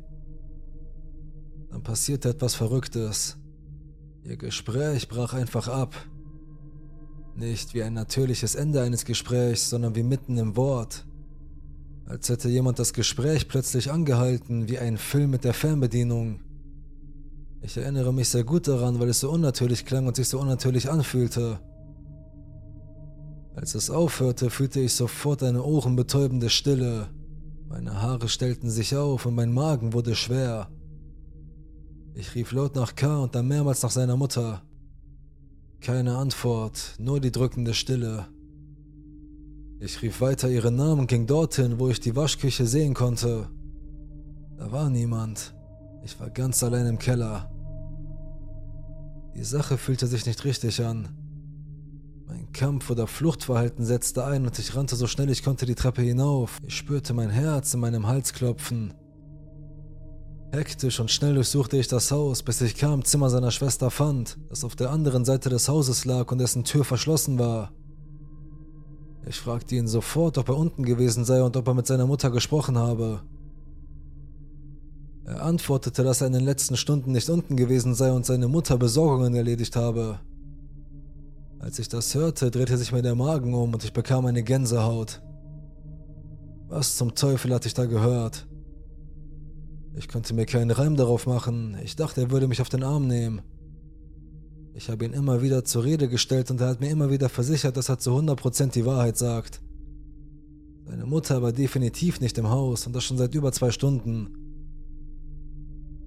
Dann 1.70 1.82
passierte 1.82 2.30
etwas 2.30 2.54
Verrücktes. 2.54 3.38
Ihr 4.24 4.38
Gespräch 4.38 5.08
brach 5.08 5.34
einfach 5.34 5.68
ab. 5.68 5.96
Nicht 7.42 7.74
wie 7.74 7.82
ein 7.82 7.96
natürliches 7.96 8.54
Ende 8.54 8.84
eines 8.84 9.04
Gesprächs, 9.04 9.72
sondern 9.72 9.96
wie 9.96 10.04
mitten 10.04 10.38
im 10.38 10.56
Wort. 10.56 11.08
Als 12.06 12.30
hätte 12.30 12.50
jemand 12.50 12.78
das 12.78 12.94
Gespräch 12.94 13.48
plötzlich 13.48 13.92
angehalten, 13.92 14.70
wie 14.70 14.78
ein 14.78 14.96
Film 14.96 15.32
mit 15.32 15.44
der 15.44 15.56
Fernbedienung. 15.56 16.42
Ich 17.64 17.76
erinnere 17.78 18.14
mich 18.14 18.30
sehr 18.30 18.44
gut 18.44 18.68
daran, 18.68 19.00
weil 19.00 19.10
es 19.10 19.22
so 19.22 19.32
unnatürlich 19.32 19.86
klang 19.86 20.06
und 20.06 20.18
sich 20.18 20.30
so 20.30 20.40
unnatürlich 20.40 20.92
anfühlte. 20.92 21.60
Als 23.56 23.74
es 23.74 23.90
aufhörte, 23.90 24.52
fühlte 24.52 24.80
ich 24.80 24.94
sofort 24.94 25.42
eine 25.42 25.64
ohrenbetäubende 25.64 26.52
Stille. 26.52 27.08
Meine 27.68 28.04
Haare 28.04 28.30
stellten 28.30 28.70
sich 28.70 28.96
auf 28.96 29.26
und 29.26 29.34
mein 29.34 29.52
Magen 29.52 29.94
wurde 29.94 30.14
schwer. 30.14 30.70
Ich 32.14 32.36
rief 32.36 32.52
laut 32.52 32.76
nach 32.76 32.94
K 32.94 33.18
und 33.18 33.34
dann 33.34 33.48
mehrmals 33.48 33.82
nach 33.82 33.90
seiner 33.90 34.16
Mutter. 34.16 34.62
Keine 35.82 36.16
Antwort, 36.16 36.94
nur 37.00 37.20
die 37.20 37.32
drückende 37.32 37.74
Stille. 37.74 38.28
Ich 39.80 40.04
rief 40.04 40.22
weiter 40.22 40.48
ihren 40.48 40.76
Namen 40.76 41.02
und 41.02 41.08
ging 41.08 41.26
dorthin, 41.26 41.80
wo 41.80 41.90
ich 41.90 42.00
die 42.00 42.16
Waschküche 42.16 42.68
sehen 42.68 42.94
konnte. 42.94 43.50
Da 44.58 44.72
war 44.72 44.92
niemand. 44.92 45.56
Ich 46.04 46.20
war 46.20 46.30
ganz 46.30 46.62
allein 46.64 46.86
im 46.86 47.00
Keller. 47.00 47.52
Die 49.36 49.44
Sache 49.44 49.80
fühlte 49.80 50.06
sich 50.06 50.28
nicht 50.28 50.46
richtig 50.46 50.86
an. 50.86 51.10
Mein 52.28 52.52
Kampf- 52.52 52.92
oder 52.92 53.08
Fluchtverhalten 53.08 53.84
setzte 53.84 54.24
ein 54.24 54.46
und 54.46 54.60
ich 54.60 54.76
rannte 54.76 54.96
so 54.96 55.08
schnell 55.08 55.32
ich 55.32 55.42
konnte 55.42 55.66
die 55.66 55.74
Treppe 55.74 56.04
hinauf. 56.04 56.60
Ich 56.64 56.76
spürte 56.78 57.16
mein 57.16 57.32
Herz 57.32 57.74
in 57.74 57.80
meinem 57.80 58.06
Hals 58.06 58.34
klopfen. 58.34 58.94
Hektisch 60.52 61.00
und 61.00 61.10
schnell 61.10 61.36
durchsuchte 61.36 61.78
ich 61.78 61.88
das 61.88 62.12
Haus, 62.12 62.44
bis 62.44 62.60
ich 62.60 62.76
K 62.76 62.94
im 62.94 63.06
Zimmer 63.06 63.30
seiner 63.30 63.52
Schwester 63.52 63.90
fand, 63.90 64.38
das 64.50 64.66
auf 64.66 64.76
der 64.76 64.92
anderen 64.92 65.24
Seite 65.24 65.50
des 65.50 65.70
Hauses 65.70 66.04
lag 66.04 66.30
und 66.30 66.40
dessen 66.40 66.66
Tür 66.66 66.84
verschlossen 66.84 67.40
war. 67.40 67.72
Ich 69.26 69.38
fragte 69.38 69.76
ihn 69.76 69.88
sofort, 69.88 70.38
ob 70.38 70.50
er 70.50 70.58
unten 70.58 70.84
gewesen 70.84 71.24
sei 71.24 71.42
und 71.42 71.56
ob 71.56 71.68
er 71.68 71.74
mit 71.74 71.88
seiner 71.88 72.06
Mutter 72.06 72.32
gesprochen 72.32 72.78
habe. 72.78 73.22
Er 75.24 75.44
antwortete, 75.44 76.04
dass 76.04 76.20
er 76.20 76.28
in 76.28 76.34
den 76.34 76.44
letzten 76.44 76.76
Stunden 76.76 77.14
nicht 77.14 77.30
unten 77.30 77.56
gewesen 77.56 77.96
sei 77.96 78.12
und 78.12 78.26
seine 78.26 78.50
Mutter 78.50 78.78
Besorgungen 78.78 79.34
erledigt 79.34 79.78
habe. 79.78 80.20
Als 81.60 81.80
ich 81.80 81.88
das 81.88 82.14
hörte, 82.14 82.52
drehte 82.52 82.78
sich 82.78 82.92
mir 82.92 83.04
der 83.04 83.16
Magen 83.16 83.54
um 83.54 83.74
und 83.74 83.86
ich 83.86 83.94
bekam 83.94 84.26
eine 84.26 84.44
Gänsehaut. 84.44 85.22
Was 86.68 86.98
zum 86.98 87.16
Teufel 87.16 87.54
hatte 87.54 87.70
ich 87.70 87.74
da 87.74 87.86
gehört? 87.86 88.48
Ich 89.96 90.08
konnte 90.08 90.34
mir 90.34 90.46
keinen 90.46 90.72
Reim 90.72 90.96
darauf 90.96 91.28
machen. 91.28 91.78
Ich 91.84 91.96
dachte, 91.96 92.22
er 92.22 92.32
würde 92.32 92.48
mich 92.48 92.62
auf 92.62 92.70
den 92.70 92.84
Arm 92.84 93.08
nehmen. 93.08 93.42
Ich 94.74 94.90
habe 94.90 95.04
ihn 95.06 95.14
immer 95.14 95.42
wieder 95.42 95.66
zur 95.66 95.84
Rede 95.84 96.08
gestellt 96.08 96.50
und 96.50 96.62
er 96.62 96.70
hat 96.70 96.80
mir 96.80 96.90
immer 96.90 97.10
wieder 97.10 97.28
versichert, 97.28 97.76
dass 97.76 97.90
er 97.90 98.00
zu 98.00 98.12
100% 98.12 98.72
die 98.72 98.86
Wahrheit 98.86 99.18
sagt. 99.18 99.62
Seine 100.86 101.06
Mutter 101.06 101.42
war 101.42 101.52
definitiv 101.52 102.22
nicht 102.22 102.38
im 102.38 102.50
Haus 102.50 102.88
und 102.88 102.96
das 102.96 103.04
schon 103.04 103.18
seit 103.18 103.36
über 103.36 103.52
zwei 103.52 103.72
Stunden. 103.72 104.38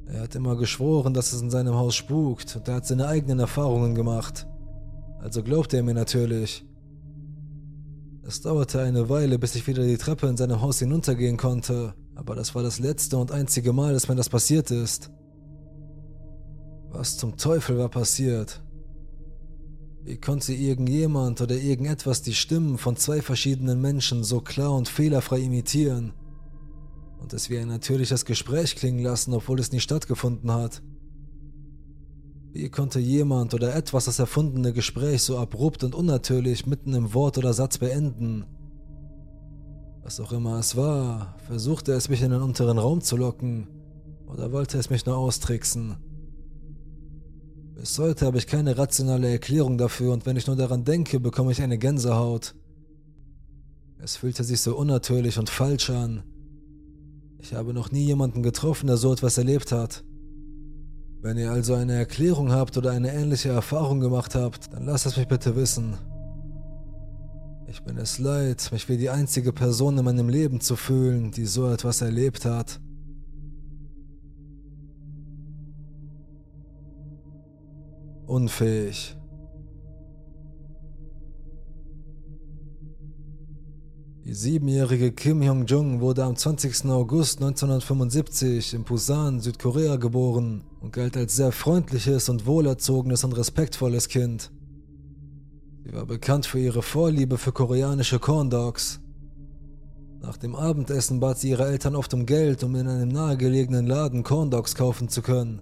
Er 0.07 0.23
hat 0.23 0.35
immer 0.35 0.57
geschworen, 0.57 1.15
dass 1.15 1.33
es 1.33 1.43
in 1.43 1.51
seinem 1.51 1.75
Haus 1.75 1.95
spukt 1.95 2.57
und 2.57 2.69
er 2.69 2.77
hat 2.77 2.87
seine 2.87 3.07
eigenen 3.07 3.39
Erfahrungen 3.39 3.95
gemacht 3.95 4.47
also 5.25 5.43
glaubte 5.43 5.79
er 5.79 5.83
mir 5.83 5.95
natürlich. 5.95 6.67
Es 8.25 8.43
dauerte 8.43 8.83
eine 8.83 9.09
Weile, 9.09 9.39
bis 9.39 9.55
ich 9.55 9.67
wieder 9.67 9.83
die 9.83 9.97
Treppe 9.97 10.27
in 10.27 10.37
seinem 10.37 10.61
Haus 10.61 10.81
hinuntergehen 10.81 11.39
konnte, 11.39 11.95
aber 12.15 12.35
das 12.35 12.55
war 12.55 12.63
das 12.63 12.79
letzte 12.79 13.17
und 13.17 13.33
einzige 13.33 13.73
Mal, 13.73 13.93
dass 13.93 14.09
mir 14.09 14.15
das 14.15 14.29
passiert 14.29 14.71
ist. 14.71 15.11
Was 16.91 17.17
zum 17.17 17.37
Teufel 17.37 17.79
war 17.79 17.89
passiert? 17.89 18.63
Wie 20.05 20.17
konnte 20.19 20.53
irgendjemand 20.53 21.41
oder 21.41 21.57
irgendetwas 21.57 22.23
die 22.23 22.35
Stimmen 22.35 22.79
von 22.79 22.97
zwei 22.97 23.23
verschiedenen 23.23 23.81
Menschen 23.81 24.23
so 24.23 24.41
klar 24.41 24.75
und 24.75 24.89
fehlerfrei 24.89 25.41
imitieren 25.41 26.13
und 27.21 27.33
es 27.33 27.49
wie 27.49 27.59
ein 27.59 27.69
natürliches 27.69 28.27
Gespräch 28.27 28.77
klingen 28.77 29.03
lassen, 29.03 29.33
obwohl 29.33 29.59
es 29.59 29.73
nie 29.73 29.81
stattgefunden 29.81 30.53
hat? 30.53 30.83
Wie 32.53 32.69
konnte 32.69 33.01
jemand 33.01 33.55
oder 33.55 33.75
etwas 33.75 34.05
das 34.05 34.21
erfundene 34.21 34.73
Gespräch 34.73 35.23
so 35.23 35.39
abrupt 35.39 35.83
und 35.83 35.95
unnatürlich 35.95 36.67
mitten 36.67 36.95
im 36.95 37.13
Wort 37.15 37.39
oder 37.39 37.53
Satz 37.53 37.79
beenden? 37.79 38.45
Was 40.05 40.21
auch 40.21 40.33
immer 40.33 40.59
es 40.59 40.77
war, 40.77 41.35
versuchte 41.47 41.93
es 41.93 42.11
mich 42.11 42.21
in 42.21 42.31
den 42.31 42.43
unteren 42.43 42.77
Raum 42.77 43.01
zu 43.01 43.17
locken 43.17 43.69
oder 44.27 44.53
wollte 44.53 44.77
es 44.77 44.91
mich 44.91 45.07
nur 45.07 45.17
austricksen? 45.17 45.97
Bis 47.75 47.99
heute 47.99 48.27
habe 48.27 48.37
ich 48.37 48.47
keine 48.47 48.77
rationale 48.77 49.31
Erklärung 49.31 49.79
dafür 49.79 50.13
und 50.13 50.27
wenn 50.27 50.37
ich 50.37 50.47
nur 50.47 50.57
daran 50.57 50.85
denke, 50.85 51.21
bekomme 51.21 51.53
ich 51.53 51.63
eine 51.63 51.79
Gänsehaut. 51.79 52.55
Es 53.99 54.17
fühlte 54.17 54.45
sich 54.45 54.61
so 54.61 54.77
unnatürlich 54.77 55.39
und 55.39 55.49
falsch 55.49 55.89
an. 55.89 56.23
Ich 57.39 57.55
habe 57.55 57.73
noch 57.73 57.91
nie 57.91 58.05
jemanden 58.05 58.43
getroffen, 58.43 58.89
der 58.89 58.99
so 58.99 59.11
etwas 59.11 59.39
erlebt 59.39 59.73
hat. 59.73 60.05
Wenn 61.23 61.39
ihr 61.39 61.51
also 61.51 61.73
eine 61.73 61.95
Erklärung 61.95 62.53
habt 62.53 62.77
oder 62.77 62.91
eine 62.91 63.11
ähnliche 63.11 63.49
Erfahrung 63.49 64.01
gemacht 64.01 64.35
habt, 64.35 64.71
dann 64.75 64.85
lasst 64.85 65.07
es 65.07 65.17
mich 65.17 65.29
bitte 65.29 65.57
wissen. 65.57 65.97
Ich 67.67 67.83
bin 67.83 67.97
es 67.97 68.19
leid, 68.19 68.69
mich 68.73 68.89
wie 68.89 68.99
die 68.99 69.11
einzige 69.11 69.53
Person 69.53 69.99
in 69.99 70.05
meinem 70.05 70.29
Leben 70.29 70.61
zu 70.61 70.77
fühlen, 70.77 71.31
die 71.31 71.47
so 71.47 71.71
etwas 71.71 72.03
erlebt 72.03 72.45
hat. 72.45 72.81
Unfähig. 78.27 79.17
Die 84.25 84.33
siebenjährige 84.33 85.13
Kim 85.13 85.43
Hyung-jung 85.43 86.01
wurde 86.01 86.25
am 86.25 86.35
20. 86.35 86.87
August 86.87 87.43
1975 87.43 88.73
in 88.75 88.85
Busan, 88.85 89.41
Südkorea 89.41 89.97
geboren 89.97 90.65
und 90.81 90.93
galt 90.93 91.17
als 91.17 91.37
sehr 91.37 91.53
freundliches 91.53 92.29
und 92.29 92.47
wohlerzogenes 92.47 93.25
und 93.25 93.37
respektvolles 93.37 94.09
Kind. 94.09 94.51
Sie 95.85 95.93
war 95.93 96.07
bekannt 96.07 96.47
für 96.47 96.59
ihre 96.59 96.83
Vorliebe 96.83 97.37
für 97.37 97.53
koreanische 97.53 98.19
Corn 98.19 98.49
Dogs. 98.49 99.01
Nach 100.23 100.39
dem 100.39 100.55
Abendessen 100.57 101.21
bat 101.21 101.39
sie 101.39 101.51
ihre 101.51 101.67
Eltern 101.67 101.95
oft 101.95 102.15
um 102.15 102.25
Geld, 102.25 102.65
um 102.65 102.75
in 102.75 102.89
einem 102.89 103.11
nahegelegenen 103.11 103.87
Laden 103.87 104.23
Corn 104.23 104.51
Dogs 104.51 104.75
kaufen 104.75 105.11
zu 105.11 105.21
können. 105.21 105.61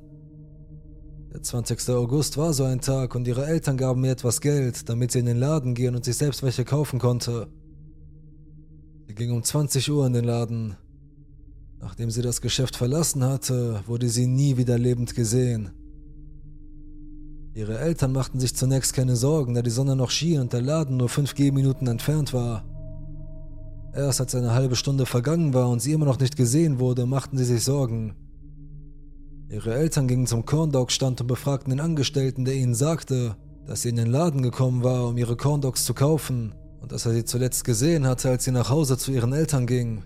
Der 1.33 1.43
20. 1.43 1.89
August 1.89 2.37
war 2.37 2.53
so 2.53 2.63
ein 2.63 2.81
Tag 2.81 3.17
und 3.17 3.27
ihre 3.27 3.47
Eltern 3.47 3.77
gaben 3.77 4.03
mir 4.03 4.13
etwas 4.13 4.41
Geld, 4.41 4.89
damit 4.89 5.11
sie 5.11 5.19
in 5.19 5.27
den 5.27 5.39
Laden 5.39 5.75
gehen 5.75 5.97
und 5.97 6.05
sich 6.05 6.17
selbst 6.17 6.45
welche 6.45 6.65
kaufen 6.65 7.01
konnte. 7.01 7.49
Sie 9.09 9.17
ging 9.17 9.33
um 9.33 9.43
20 9.43 9.91
Uhr 9.91 10.07
in 10.07 10.13
den 10.13 10.25
Laden. 10.25 10.77
Nachdem 11.81 12.11
sie 12.11 12.23
das 12.23 12.41
Geschäft 12.41 12.77
verlassen 12.77 13.25
hatte, 13.25 13.81
wurde 13.87 14.09
sie 14.09 14.29
nie 14.29 14.57
wieder 14.57 14.79
lebend 14.79 15.17
gesehen. 15.17 15.73
Ihre 17.55 17.79
Eltern 17.79 18.13
machten 18.13 18.41
sich 18.41 18.57
zunächst 18.57 18.95
keine 18.95 19.15
Sorgen, 19.15 19.55
da 19.55 19.61
die 19.61 19.71
Sonne 19.71 19.95
noch 19.95 20.11
schien 20.11 20.41
und 20.41 20.55
der 20.55 20.63
Laden 20.63 20.97
nur 20.97 21.11
5 21.11 21.35
Gehminuten 21.35 21.87
entfernt 21.87 22.33
war. 22.33 22.65
Erst 23.95 24.23
als 24.23 24.35
eine 24.35 24.55
halbe 24.55 24.75
Stunde 24.75 25.05
vergangen 25.05 25.53
war 25.53 25.69
und 25.69 25.81
sie 25.81 25.93
immer 25.93 26.07
noch 26.07 26.19
nicht 26.19 26.37
gesehen 26.37 26.79
wurde, 26.79 27.05
machten 27.05 27.37
sie 27.37 27.45
sich 27.45 27.63
Sorgen. 27.63 28.17
Ihre 29.51 29.75
Eltern 29.75 30.09
gingen 30.09 30.27
zum 30.27 30.47
Corndog-Stand 30.47 31.21
und 31.21 31.27
befragten 31.27 31.71
den 31.71 31.81
Angestellten, 31.81 32.47
der 32.47 32.55
ihnen 32.55 32.75
sagte, 32.75 33.37
dass 33.67 33.83
sie 33.83 33.91
in 33.91 33.97
den 33.97 34.11
Laden 34.11 34.43
gekommen 34.43 34.83
war, 34.83 35.09
um 35.09 35.19
ihre 35.19 35.37
Corndogs 35.37 35.85
zu 35.85 35.93
kaufen 35.93 36.55
und 36.81 36.91
dass 36.91 37.05
er 37.05 37.13
sie 37.13 37.27
zuletzt 37.27 37.65
gesehen 37.65 38.07
hatte, 38.07 38.31
als 38.31 38.45
sie 38.45 38.51
nach 38.51 38.71
Hause 38.71 38.97
zu 38.97 39.13
ihren 39.13 39.35
Eltern 39.35 39.67
ging. 39.67 40.05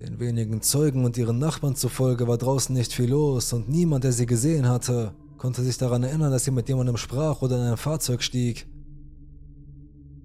Den 0.00 0.18
wenigen 0.18 0.60
Zeugen 0.60 1.04
und 1.04 1.16
ihren 1.16 1.38
Nachbarn 1.38 1.76
zufolge 1.76 2.26
war 2.26 2.36
draußen 2.36 2.74
nicht 2.74 2.92
viel 2.92 3.10
los 3.10 3.52
und 3.52 3.68
niemand, 3.68 4.02
der 4.02 4.12
sie 4.12 4.26
gesehen 4.26 4.68
hatte, 4.68 5.14
konnte 5.38 5.62
sich 5.62 5.78
daran 5.78 6.02
erinnern, 6.02 6.30
dass 6.30 6.44
sie 6.44 6.50
mit 6.50 6.68
jemandem 6.68 6.96
sprach 6.96 7.42
oder 7.42 7.56
in 7.56 7.72
ein 7.72 7.76
Fahrzeug 7.76 8.22
stieg. 8.22 8.66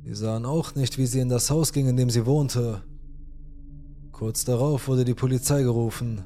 Sie 0.03 0.15
sahen 0.15 0.45
auch 0.45 0.75
nicht, 0.75 0.97
wie 0.97 1.05
sie 1.05 1.19
in 1.19 1.29
das 1.29 1.49
Haus 1.49 1.73
ging, 1.73 1.87
in 1.87 1.97
dem 1.97 2.09
sie 2.09 2.25
wohnte. 2.25 2.81
Kurz 4.11 4.43
darauf 4.43 4.87
wurde 4.87 5.05
die 5.05 5.13
Polizei 5.13 5.61
gerufen. 5.61 6.23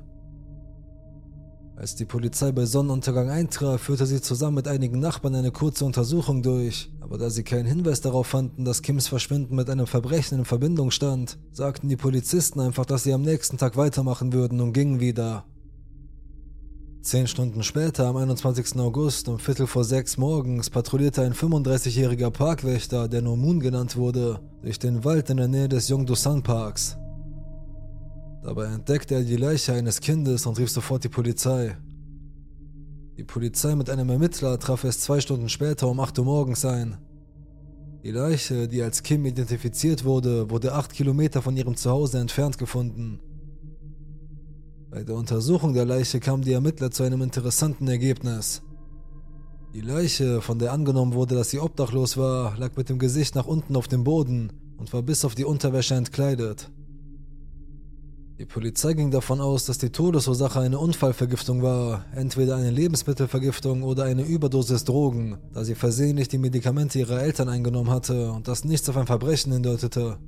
Als 1.76 1.96
die 1.96 2.06
Polizei 2.06 2.52
bei 2.52 2.66
Sonnenuntergang 2.66 3.30
eintraf, 3.30 3.82
führte 3.82 4.06
sie 4.06 4.22
zusammen 4.22 4.56
mit 4.56 4.68
einigen 4.68 5.00
Nachbarn 5.00 5.36
eine 5.36 5.52
kurze 5.52 5.86
Untersuchung 5.86 6.44
durch, 6.44 6.92
aber 7.02 7.18
da 7.18 7.30
sie 7.30 7.44
keinen 7.44 7.66
Hinweis 7.66 8.00
darauf 8.00 8.28
fanden, 8.28 8.64
dass 8.64 8.84
Kims 8.84 9.08
Verschwinden 9.08 9.56
mit 9.56 9.70
einem 9.70 9.88
Verbrechen 9.88 10.40
in 10.40 10.46
Verbindung 10.46 10.92
stand, 10.92 11.38
sagten 11.52 11.90
die 11.90 11.96
Polizisten 11.96 12.60
einfach, 12.60 12.86
dass 12.86 13.04
sie 13.04 13.14
am 13.14 13.24
nächsten 13.24 13.58
Tag 13.58 13.76
weitermachen 13.76 14.34
würden 14.34 14.62
und 14.62 14.74
gingen 14.74 15.00
wieder. 15.00 15.46
Zehn 17.04 17.28
Stunden 17.28 17.64
später, 17.64 18.08
am 18.08 18.16
21. 18.16 18.80
August 18.80 19.28
um 19.28 19.38
Viertel 19.38 19.68
vor 19.68 19.84
sechs 19.84 20.18
morgens, 20.18 20.70
patrouillierte 20.70 21.22
ein 21.22 21.34
35-jähriger 21.34 22.32
Parkwächter, 22.32 23.10
der 23.10 23.22
nur 23.22 23.36
Moon 23.36 23.60
genannt 23.60 23.98
wurde, 23.98 24.40
durch 24.62 24.80
den 24.80 25.04
Wald 25.04 25.30
in 25.30 25.36
der 25.36 25.50
Nähe 25.50 25.68
des 25.68 25.90
Yongdo-San 25.90 26.44
Parks. 26.44 26.98
Dabei 28.42 28.68
entdeckte 28.68 29.16
er 29.16 29.24
die 29.24 29.36
Leiche 29.36 29.74
eines 29.74 30.00
Kindes 30.00 30.46
und 30.46 30.58
rief 30.58 30.70
sofort 30.70 31.04
die 31.04 31.10
Polizei. 31.10 31.76
Die 33.18 33.26
Polizei 33.26 33.76
mit 33.76 33.90
einem 33.90 34.10
Ermittler 34.10 34.58
traf 34.58 34.86
erst 34.86 35.02
zwei 35.02 35.20
Stunden 35.20 35.50
später 35.50 35.90
um 35.90 36.00
8 36.00 36.20
Uhr 36.20 36.26
morgens 36.26 36.64
ein. 36.64 37.00
Die 38.02 38.12
Leiche, 38.12 38.70
die 38.70 38.82
als 38.82 39.04
Kim 39.04 39.26
identifiziert 39.26 40.06
wurde, 40.06 40.50
wurde 40.50 40.72
acht 40.72 40.94
Kilometer 40.94 41.42
von 41.42 41.58
ihrem 41.58 41.76
Zuhause 41.76 42.20
entfernt 42.20 42.58
gefunden. 42.58 43.20
Bei 44.94 45.04
der 45.04 45.16
Untersuchung 45.16 45.74
der 45.74 45.86
Leiche 45.86 46.20
kamen 46.20 46.44
die 46.44 46.52
Ermittler 46.52 46.92
zu 46.92 47.02
einem 47.02 47.24
interessanten 47.24 47.88
Ergebnis. 47.88 48.62
Die 49.74 49.82
Leiche, 49.82 50.40
von 50.40 50.60
der 50.60 50.72
angenommen 50.72 51.16
wurde, 51.16 51.34
dass 51.34 51.50
sie 51.50 51.60
obdachlos 51.60 52.16
war, 52.16 52.56
lag 52.60 52.78
mit 52.78 52.90
dem 52.90 53.00
Gesicht 53.00 53.34
nach 53.34 53.48
unten 53.48 53.76
auf 53.76 53.88
dem 53.88 54.04
Boden 54.04 54.54
und 54.78 54.94
war 54.94 55.02
bis 55.02 55.26
auf 55.26 55.34
die 55.34 55.46
Unterwäsche 55.46 55.96
entkleidet. 55.96 56.70
Die 58.38 58.46
Polizei 58.46 58.94
ging 58.94 59.10
davon 59.10 59.42
aus, 59.42 59.66
dass 59.66 59.80
die 59.80 59.90
Todesursache 59.90 60.60
eine 60.60 60.78
Unfallvergiftung 60.78 61.64
war, 61.64 62.06
entweder 62.14 62.56
eine 62.56 62.70
Lebensmittelvergiftung 62.70 63.82
oder 63.82 64.04
eine 64.04 64.22
Überdosis 64.22 64.84
Drogen, 64.84 65.40
da 65.56 65.64
sie 65.64 65.74
versehentlich 65.74 66.28
die 66.28 66.38
Medikamente 66.38 67.00
ihrer 67.00 67.20
Eltern 67.20 67.50
eingenommen 67.50 67.90
hatte 67.90 68.32
und 68.32 68.48
das 68.48 68.64
nichts 68.64 68.88
auf 68.90 68.98
ein 68.98 69.08
Verbrechen 69.08 69.54
hindeutete. 69.54 70.20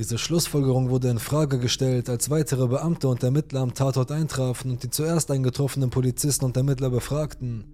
Diese 0.00 0.16
Schlussfolgerung 0.16 0.88
wurde 0.88 1.10
in 1.10 1.18
Frage 1.18 1.58
gestellt, 1.58 2.08
als 2.08 2.30
weitere 2.30 2.68
Beamte 2.68 3.06
und 3.06 3.22
Ermittler 3.22 3.60
am 3.60 3.74
Tatort 3.74 4.10
eintrafen 4.10 4.70
und 4.70 4.82
die 4.82 4.88
zuerst 4.88 5.30
eingetroffenen 5.30 5.90
Polizisten 5.90 6.46
und 6.46 6.56
Ermittler 6.56 6.88
befragten. 6.88 7.66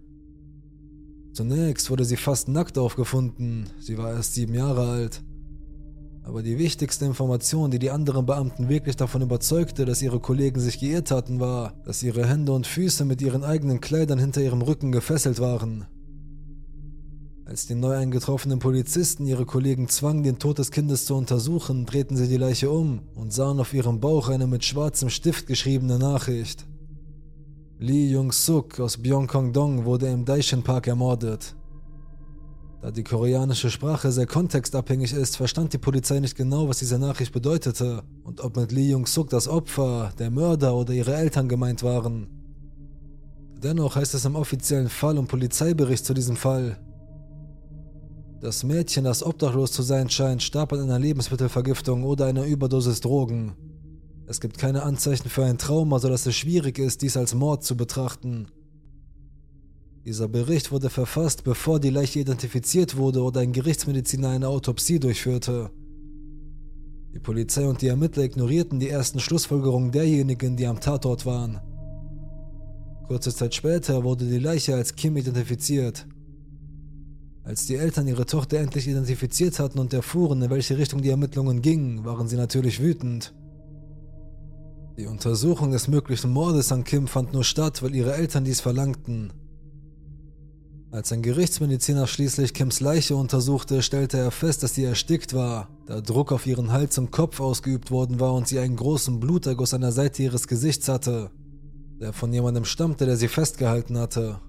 Zunächst 1.32 1.88
wurde 1.88 2.04
sie 2.04 2.16
fast 2.16 2.48
nackt 2.48 2.78
aufgefunden, 2.78 3.70
sie 3.78 3.96
war 3.96 4.10
erst 4.10 4.34
sieben 4.34 4.54
Jahre 4.54 4.88
alt. 4.88 5.22
Aber 6.24 6.42
die 6.42 6.58
wichtigste 6.58 7.04
Information, 7.04 7.70
die 7.70 7.78
die 7.78 7.92
anderen 7.92 8.26
Beamten 8.26 8.68
wirklich 8.68 8.96
davon 8.96 9.22
überzeugte, 9.22 9.84
dass 9.84 10.02
ihre 10.02 10.18
Kollegen 10.18 10.58
sich 10.60 10.80
geirrt 10.80 11.12
hatten, 11.12 11.38
war, 11.38 11.74
dass 11.84 12.02
ihre 12.02 12.26
Hände 12.26 12.50
und 12.50 12.66
Füße 12.66 13.04
mit 13.04 13.22
ihren 13.22 13.44
eigenen 13.44 13.80
Kleidern 13.80 14.18
hinter 14.18 14.40
ihrem 14.40 14.62
Rücken 14.62 14.90
gefesselt 14.90 15.38
waren. 15.38 15.86
Als 17.48 17.66
die 17.66 17.76
neu 17.76 17.96
eingetroffenen 17.96 18.58
Polizisten 18.58 19.24
ihre 19.24 19.46
Kollegen 19.46 19.88
zwangen, 19.88 20.24
den 20.24 20.40
Tod 20.40 20.58
des 20.58 20.72
Kindes 20.72 21.06
zu 21.06 21.14
untersuchen, 21.14 21.86
drehten 21.86 22.16
sie 22.16 22.26
die 22.26 22.38
Leiche 22.38 22.68
um 22.68 23.02
und 23.14 23.32
sahen 23.32 23.60
auf 23.60 23.72
ihrem 23.72 24.00
Bauch 24.00 24.28
eine 24.28 24.48
mit 24.48 24.64
schwarzem 24.64 25.10
Stift 25.10 25.46
geschriebene 25.46 25.96
Nachricht. 25.96 26.66
Lee 27.78 28.08
Jung-suk 28.08 28.80
aus 28.80 28.96
Byongkong-dong 28.96 29.84
wurde 29.84 30.08
im 30.08 30.24
Daishin 30.24 30.64
Park 30.64 30.88
ermordet. 30.88 31.54
Da 32.82 32.90
die 32.90 33.04
koreanische 33.04 33.70
Sprache 33.70 34.10
sehr 34.10 34.26
kontextabhängig 34.26 35.12
ist, 35.12 35.36
verstand 35.36 35.72
die 35.72 35.78
Polizei 35.78 36.18
nicht 36.18 36.36
genau, 36.36 36.68
was 36.68 36.80
diese 36.80 36.98
Nachricht 36.98 37.32
bedeutete 37.32 38.02
und 38.24 38.40
ob 38.40 38.56
mit 38.56 38.72
Lee 38.72 38.90
Jung-suk 38.90 39.30
das 39.30 39.46
Opfer, 39.46 40.12
der 40.18 40.32
Mörder 40.32 40.74
oder 40.74 40.92
ihre 40.94 41.14
Eltern 41.14 41.48
gemeint 41.48 41.84
waren. 41.84 42.26
Dennoch 43.62 43.94
heißt 43.94 44.14
es 44.14 44.24
im 44.24 44.34
offiziellen 44.34 44.88
Fall 44.88 45.16
und 45.16 45.28
Polizeibericht 45.28 46.04
zu 46.04 46.12
diesem 46.12 46.34
Fall, 46.34 46.78
das 48.46 48.62
Mädchen, 48.62 49.02
das 49.02 49.24
obdachlos 49.24 49.72
zu 49.72 49.82
sein 49.82 50.08
scheint, 50.08 50.40
starb 50.40 50.72
an 50.72 50.80
einer 50.80 51.00
Lebensmittelvergiftung 51.00 52.04
oder 52.04 52.26
einer 52.26 52.44
Überdosis 52.44 53.00
Drogen. 53.00 53.56
Es 54.28 54.40
gibt 54.40 54.56
keine 54.56 54.84
Anzeichen 54.84 55.28
für 55.28 55.44
ein 55.44 55.58
Trauma, 55.58 55.98
sodass 55.98 56.26
es 56.26 56.36
schwierig 56.36 56.78
ist, 56.78 57.02
dies 57.02 57.16
als 57.16 57.34
Mord 57.34 57.64
zu 57.64 57.76
betrachten. 57.76 58.46
Dieser 60.04 60.28
Bericht 60.28 60.70
wurde 60.70 60.90
verfasst, 60.90 61.42
bevor 61.42 61.80
die 61.80 61.90
Leiche 61.90 62.20
identifiziert 62.20 62.96
wurde 62.96 63.20
oder 63.20 63.40
ein 63.40 63.52
Gerichtsmediziner 63.52 64.28
eine 64.28 64.46
Autopsie 64.46 65.00
durchführte. 65.00 65.70
Die 67.14 67.18
Polizei 67.18 67.66
und 67.66 67.82
die 67.82 67.88
Ermittler 67.88 68.22
ignorierten 68.22 68.78
die 68.78 68.90
ersten 68.90 69.18
Schlussfolgerungen 69.18 69.90
derjenigen, 69.90 70.56
die 70.56 70.68
am 70.68 70.78
Tatort 70.78 71.26
waren. 71.26 71.60
Kurze 73.08 73.34
Zeit 73.34 73.56
später 73.56 74.04
wurde 74.04 74.24
die 74.24 74.38
Leiche 74.38 74.76
als 74.76 74.94
Kim 74.94 75.16
identifiziert. 75.16 76.06
Als 77.46 77.64
die 77.66 77.76
Eltern 77.76 78.08
ihre 78.08 78.26
Tochter 78.26 78.58
endlich 78.58 78.88
identifiziert 78.88 79.60
hatten 79.60 79.78
und 79.78 79.94
erfuhren, 79.94 80.42
in 80.42 80.50
welche 80.50 80.76
Richtung 80.78 81.00
die 81.00 81.10
Ermittlungen 81.10 81.62
gingen, 81.62 82.04
waren 82.04 82.26
sie 82.26 82.36
natürlich 82.36 82.82
wütend. 82.82 83.32
Die 84.98 85.06
Untersuchung 85.06 85.70
des 85.70 85.86
möglichen 85.86 86.32
Mordes 86.32 86.72
an 86.72 86.82
Kim 86.82 87.06
fand 87.06 87.32
nur 87.32 87.44
statt, 87.44 87.84
weil 87.84 87.94
ihre 87.94 88.14
Eltern 88.14 88.44
dies 88.44 88.60
verlangten. 88.60 89.32
Als 90.90 91.12
ein 91.12 91.22
Gerichtsmediziner 91.22 92.08
schließlich 92.08 92.52
Kims 92.52 92.80
Leiche 92.80 93.14
untersuchte, 93.14 93.80
stellte 93.82 94.18
er 94.18 94.32
fest, 94.32 94.64
dass 94.64 94.74
sie 94.74 94.84
erstickt 94.84 95.32
war, 95.32 95.68
da 95.86 96.00
Druck 96.00 96.32
auf 96.32 96.46
ihren 96.48 96.72
Hals 96.72 96.98
und 96.98 97.12
Kopf 97.12 97.38
ausgeübt 97.38 97.92
worden 97.92 98.18
war 98.18 98.34
und 98.34 98.48
sie 98.48 98.58
einen 98.58 98.74
großen 98.74 99.20
Bluterguss 99.20 99.72
an 99.72 99.82
der 99.82 99.92
Seite 99.92 100.24
ihres 100.24 100.48
Gesichts 100.48 100.88
hatte. 100.88 101.30
der 102.00 102.12
von 102.12 102.32
jemandem 102.32 102.64
stammte, 102.64 103.06
der 103.06 103.16
sie 103.16 103.28
festgehalten 103.28 103.96
hatte. 103.98 104.40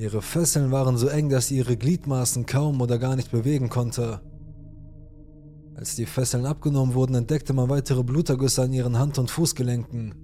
Ihre 0.00 0.22
Fesseln 0.22 0.70
waren 0.70 0.96
so 0.96 1.08
eng, 1.08 1.28
dass 1.28 1.48
sie 1.48 1.58
ihre 1.58 1.76
Gliedmaßen 1.76 2.46
kaum 2.46 2.80
oder 2.80 2.98
gar 2.98 3.16
nicht 3.16 3.30
bewegen 3.30 3.68
konnte. 3.68 4.22
Als 5.74 5.94
die 5.94 6.06
Fesseln 6.06 6.46
abgenommen 6.46 6.94
wurden, 6.94 7.14
entdeckte 7.14 7.52
man 7.52 7.68
weitere 7.68 8.02
Blutergüsse 8.02 8.62
an 8.62 8.72
ihren 8.72 8.98
Hand- 8.98 9.18
und 9.18 9.30
Fußgelenken. 9.30 10.14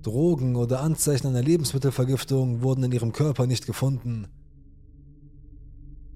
Drogen 0.00 0.56
oder 0.56 0.80
Anzeichen 0.80 1.26
einer 1.26 1.42
Lebensmittelvergiftung 1.42 2.62
wurden 2.62 2.84
in 2.84 2.92
ihrem 2.92 3.12
Körper 3.12 3.46
nicht 3.46 3.66
gefunden. 3.66 4.28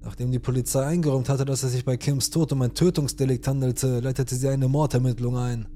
Nachdem 0.00 0.32
die 0.32 0.38
Polizei 0.38 0.86
eingeräumt 0.86 1.28
hatte, 1.28 1.44
dass 1.44 1.62
es 1.62 1.72
sich 1.72 1.84
bei 1.84 1.98
Kims 1.98 2.30
Tod 2.30 2.52
um 2.52 2.62
ein 2.62 2.72
Tötungsdelikt 2.72 3.46
handelte, 3.46 4.00
leitete 4.00 4.34
sie 4.34 4.48
eine 4.48 4.68
Mordermittlung 4.68 5.36
ein. 5.36 5.68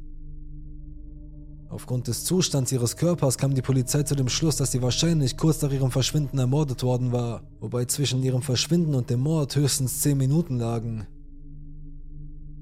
Aufgrund 1.71 2.09
des 2.09 2.25
Zustands 2.25 2.73
ihres 2.73 2.97
Körpers 2.97 3.39
kam 3.39 3.55
die 3.55 3.63
Polizei 3.63 4.03
zu 4.03 4.17
dem 4.17 4.29
Schluss, 4.29 4.57
dass 4.57 4.73
sie 4.73 4.83
wahrscheinlich 4.83 5.37
kurz 5.37 5.63
nach 5.63 5.71
ihrem 5.71 5.93
Verschwinden 5.93 6.37
ermordet 6.39 6.83
worden 6.83 7.13
war, 7.13 7.45
wobei 7.61 7.85
zwischen 7.85 8.25
ihrem 8.25 8.43
Verschwinden 8.43 8.97
und 8.97 9.09
dem 9.09 9.21
Mord 9.21 9.55
höchstens 9.55 10.01
10 10.01 10.19
Minuten 10.19 10.59
lagen. 10.59 11.07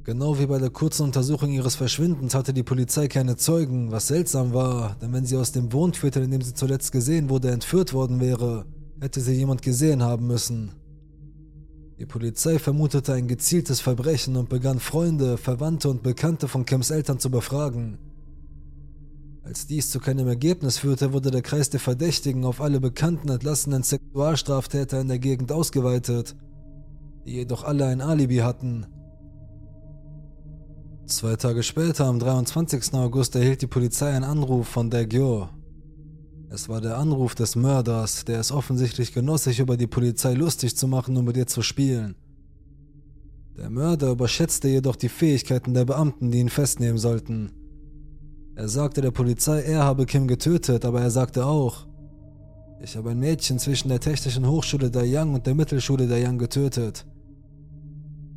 Genau 0.04 0.38
wie 0.38 0.46
bei 0.46 0.58
der 0.58 0.68
kurzen 0.68 1.04
Untersuchung 1.04 1.50
ihres 1.50 1.74
Verschwindens 1.74 2.34
hatte 2.34 2.52
die 2.52 2.62
Polizei 2.62 3.08
keine 3.08 3.36
Zeugen, 3.36 3.90
was 3.92 4.08
seltsam 4.08 4.52
war, 4.52 4.96
denn 5.00 5.14
wenn 5.14 5.24
sie 5.24 5.38
aus 5.38 5.52
dem 5.52 5.72
Wohnviertel, 5.72 6.24
in 6.24 6.30
dem 6.30 6.42
sie 6.42 6.52
zuletzt 6.52 6.92
gesehen 6.92 7.30
wurde, 7.30 7.50
entführt 7.50 7.94
worden 7.94 8.20
wäre, 8.20 8.66
hätte 9.00 9.22
sie 9.22 9.32
jemand 9.32 9.62
gesehen 9.62 10.02
haben 10.02 10.26
müssen. 10.26 10.72
Die 11.98 12.06
Polizei 12.06 12.58
vermutete 12.58 13.14
ein 13.14 13.26
gezieltes 13.26 13.80
Verbrechen 13.80 14.36
und 14.36 14.50
begann 14.50 14.80
Freunde, 14.80 15.38
Verwandte 15.38 15.88
und 15.88 16.02
Bekannte 16.02 16.46
von 16.46 16.66
Kims 16.66 16.90
Eltern 16.90 17.18
zu 17.18 17.30
befragen. 17.30 17.98
Als 19.48 19.66
dies 19.66 19.90
zu 19.90 19.98
keinem 19.98 20.28
Ergebnis 20.28 20.76
führte, 20.76 21.14
wurde 21.14 21.30
der 21.30 21.40
Kreis 21.40 21.70
der 21.70 21.80
Verdächtigen 21.80 22.44
auf 22.44 22.60
alle 22.60 22.80
bekannten 22.80 23.30
entlassenen 23.30 23.82
Sexualstraftäter 23.82 25.00
in 25.00 25.08
der 25.08 25.18
Gegend 25.18 25.50
ausgeweitet, 25.52 26.36
die 27.24 27.32
jedoch 27.32 27.64
alle 27.64 27.86
ein 27.86 28.02
Alibi 28.02 28.36
hatten. 28.36 28.86
Zwei 31.06 31.36
Tage 31.36 31.62
später, 31.62 32.04
am 32.04 32.18
23. 32.18 32.92
August, 32.92 33.36
erhielt 33.36 33.62
die 33.62 33.66
Polizei 33.66 34.10
einen 34.10 34.24
Anruf 34.24 34.68
von 34.68 34.90
Daegyo. 34.90 35.48
Es 36.50 36.68
war 36.68 36.82
der 36.82 36.98
Anruf 36.98 37.34
des 37.34 37.56
Mörders, 37.56 38.26
der 38.26 38.40
es 38.40 38.52
offensichtlich 38.52 39.14
genoss, 39.14 39.44
sich 39.44 39.60
über 39.60 39.78
die 39.78 39.86
Polizei 39.86 40.34
lustig 40.34 40.76
zu 40.76 40.86
machen 40.86 41.16
und 41.16 41.24
mit 41.24 41.38
ihr 41.38 41.46
zu 41.46 41.62
spielen. 41.62 42.16
Der 43.56 43.70
Mörder 43.70 44.10
überschätzte 44.10 44.68
jedoch 44.68 44.96
die 44.96 45.08
Fähigkeiten 45.08 45.72
der 45.72 45.86
Beamten, 45.86 46.30
die 46.30 46.38
ihn 46.38 46.50
festnehmen 46.50 46.98
sollten. 46.98 47.57
Er 48.58 48.66
sagte 48.66 49.00
der 49.00 49.12
Polizei, 49.12 49.60
er 49.60 49.84
habe 49.84 50.04
Kim 50.04 50.26
getötet, 50.26 50.84
aber 50.84 51.00
er 51.00 51.12
sagte 51.12 51.46
auch, 51.46 51.86
ich 52.82 52.96
habe 52.96 53.10
ein 53.10 53.20
Mädchen 53.20 53.60
zwischen 53.60 53.88
der 53.88 54.00
Technischen 54.00 54.48
Hochschule 54.48 54.90
Dayang 54.90 55.32
und 55.32 55.46
der 55.46 55.54
Mittelschule 55.54 56.08
Dayang 56.08 56.38
getötet. 56.38 57.06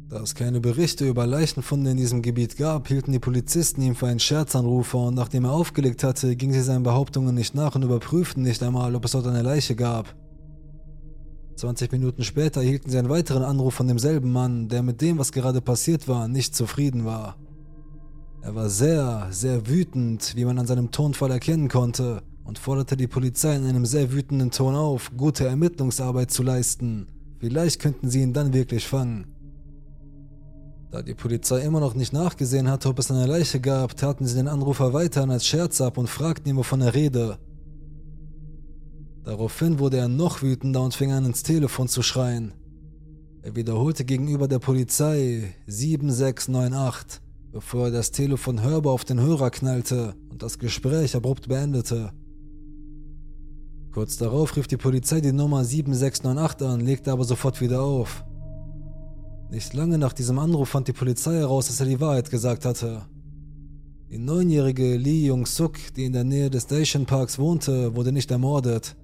Da 0.10 0.22
es 0.22 0.36
keine 0.36 0.60
Berichte 0.60 1.08
über 1.08 1.26
Leichenfunde 1.26 1.90
in 1.90 1.98
diesem 1.98 2.22
Gebiet 2.22 2.56
gab, 2.56 2.88
hielten 2.88 3.14
die 3.14 3.20
Polizisten 3.20 3.82
ihn 3.82 3.96
für 3.96 4.06
einen 4.06 4.20
Scherzanrufer 4.20 5.00
und 5.00 5.16
nachdem 5.16 5.46
er 5.46 5.54
aufgelegt 5.54 6.04
hatte, 6.04 6.36
gingen 6.36 6.54
sie 6.54 6.62
seinen 6.62 6.84
Behauptungen 6.84 7.34
nicht 7.34 7.56
nach 7.56 7.74
und 7.74 7.82
überprüften 7.82 8.44
nicht 8.44 8.62
einmal, 8.62 8.94
ob 8.94 9.06
es 9.06 9.14
dort 9.14 9.26
eine 9.26 9.42
Leiche 9.42 9.76
gab. 9.76 10.14
20 11.56 11.92
Minuten 11.94 12.24
später 12.24 12.62
erhielten 12.62 12.92
sie 12.92 13.00
einen 13.00 13.10
weiteren 13.10 13.42
Anruf 13.42 13.74
von 13.74 13.88
demselben 13.88 14.32
Mann, 14.32 14.70
der 14.70 14.84
mit 14.84 15.02
dem, 15.02 15.18
was 15.18 15.32
gerade 15.32 15.62
passiert 15.62 16.08
war, 16.08 16.28
nicht 16.28 16.56
zufrieden 16.56 17.06
war. 17.06 17.38
Er 18.44 18.56
war 18.56 18.70
sehr, 18.70 19.28
sehr 19.30 19.68
wütend, 19.68 20.36
wie 20.36 20.46
man 20.46 20.58
an 20.58 20.66
seinem 20.66 20.90
Tonfall 20.90 21.32
erkennen 21.32 21.70
konnte, 21.70 22.24
und 22.44 22.58
forderte 22.58 22.98
die 22.98 23.08
Polizei 23.08 23.56
in 23.56 23.66
einem 23.66 23.86
sehr 23.86 24.12
wütenden 24.12 24.52
Ton 24.52 24.76
auf, 24.76 25.12
gute 25.16 25.46
Ermittlungsarbeit 25.46 26.32
zu 26.32 26.42
leisten. 26.42 27.08
Vielleicht 27.40 27.80
könnten 27.80 28.10
sie 28.10 28.22
ihn 28.22 28.34
dann 28.34 28.52
wirklich 28.52 28.88
fangen. 28.88 29.28
Da 30.90 31.02
die 31.02 31.14
Polizei 31.14 31.62
immer 31.62 31.80
noch 31.80 31.94
nicht 31.94 32.14
nachgesehen 32.14 32.68
hatte, 32.68 32.90
ob 32.90 33.00
es 33.00 33.12
eine 33.12 33.26
Leiche 33.26 33.62
gab, 33.62 33.96
taten 33.96 34.26
sie 34.26 34.36
den 34.36 34.48
Anrufer 34.48 34.92
weiterhin 34.92 35.32
als 35.32 35.46
Scherz 35.46 35.80
ab 35.80 35.98
und 35.98 36.10
fragten 36.10 36.50
ihn, 36.50 36.58
wovon 36.58 36.82
er 36.82 36.94
rede. 36.94 37.38
Daraufhin 39.24 39.80
wurde 39.80 39.98
er 39.98 40.08
noch 40.08 40.42
wütender 40.42 40.82
und 40.82 40.96
fing 40.96 41.12
an, 41.12 41.26
ins 41.26 41.44
Telefon 41.44 41.88
zu 41.88 42.02
schreien. 42.02 42.54
Er 43.44 43.56
wiederholte 43.56 44.04
gegenüber 44.04 44.48
der 44.48 44.60
Polizei 44.60 45.54
7698, 45.68 47.22
bevor 47.52 47.86
er 47.86 47.92
das 47.92 48.12
Telefon 48.12 48.62
hörbar 48.62 48.94
auf 48.94 49.04
den 49.06 49.20
Hörer 49.20 49.50
knallte 49.50 50.16
und 50.30 50.42
das 50.42 50.60
Gespräch 50.60 51.16
abrupt 51.16 51.48
beendete. 51.48 52.12
Kurz 53.92 54.16
darauf 54.18 54.56
rief 54.56 54.68
die 54.68 54.78
Polizei 54.78 55.20
die 55.20 55.34
Nummer 55.34 55.66
7698 55.66 56.68
an, 56.68 56.80
legte 56.80 57.12
aber 57.12 57.26
sofort 57.26 57.60
wieder 57.60 57.82
auf. 57.82 58.24
Nicht 59.50 59.74
lange 59.74 59.98
nach 59.98 60.14
diesem 60.14 60.40
Anruf 60.40 60.70
fand 60.70 60.88
die 60.88 60.94
Polizei 60.94 61.34
heraus, 61.34 61.68
dass 61.68 61.82
er 61.82 61.88
die 61.88 62.00
Wahrheit 62.00 62.30
gesagt 62.30 62.64
hatte. 62.64 63.02
Die 64.10 64.18
neunjährige 64.18 64.96
Lee 64.96 65.26
Jung-suk, 65.26 65.78
die 65.96 66.06
in 66.06 66.14
der 66.14 66.24
Nähe 66.24 66.50
des 66.50 66.68
Daishin 66.68 67.06
Parks 67.06 67.38
wohnte, 67.38 67.94
wurde 67.96 68.14
nicht 68.14 68.32
ermordet. 68.32 68.96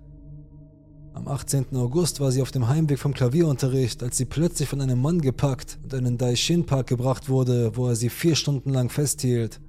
Am 1.18 1.28
18. 1.28 1.76
August 1.76 2.20
war 2.20 2.32
sie 2.32 2.44
auf 2.44 2.52
dem 2.52 2.68
Heimweg 2.68 3.00
vom 3.00 3.12
Klavierunterricht, 3.12 4.04
als 4.04 4.18
sie 4.18 4.26
plötzlich 4.26 4.70
von 4.70 4.82
einem 4.82 5.02
Mann 5.02 5.20
gepackt 5.20 5.80
und 5.82 5.94
in 5.94 6.04
den 6.04 6.18
Daishin 6.20 6.68
Park 6.68 6.86
gebracht 6.86 7.28
wurde, 7.28 7.76
wo 7.76 7.88
er 7.88 7.96
sie 7.96 8.10
vier 8.10 8.36
Stunden 8.36 8.70
lang 8.70 8.92
festhielt. 8.92 9.60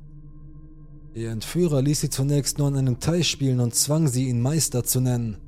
Ihr 1.14 1.30
Entführer 1.30 1.80
ließ 1.80 2.02
sie 2.02 2.10
zunächst 2.10 2.58
nur 2.58 2.68
an 2.68 2.76
einem 2.76 3.00
Teich 3.00 3.30
spielen 3.30 3.60
und 3.60 3.74
zwang 3.74 4.08
sie, 4.08 4.28
ihn 4.28 4.42
Meister 4.42 4.84
zu 4.84 5.00
nennen. 5.00 5.38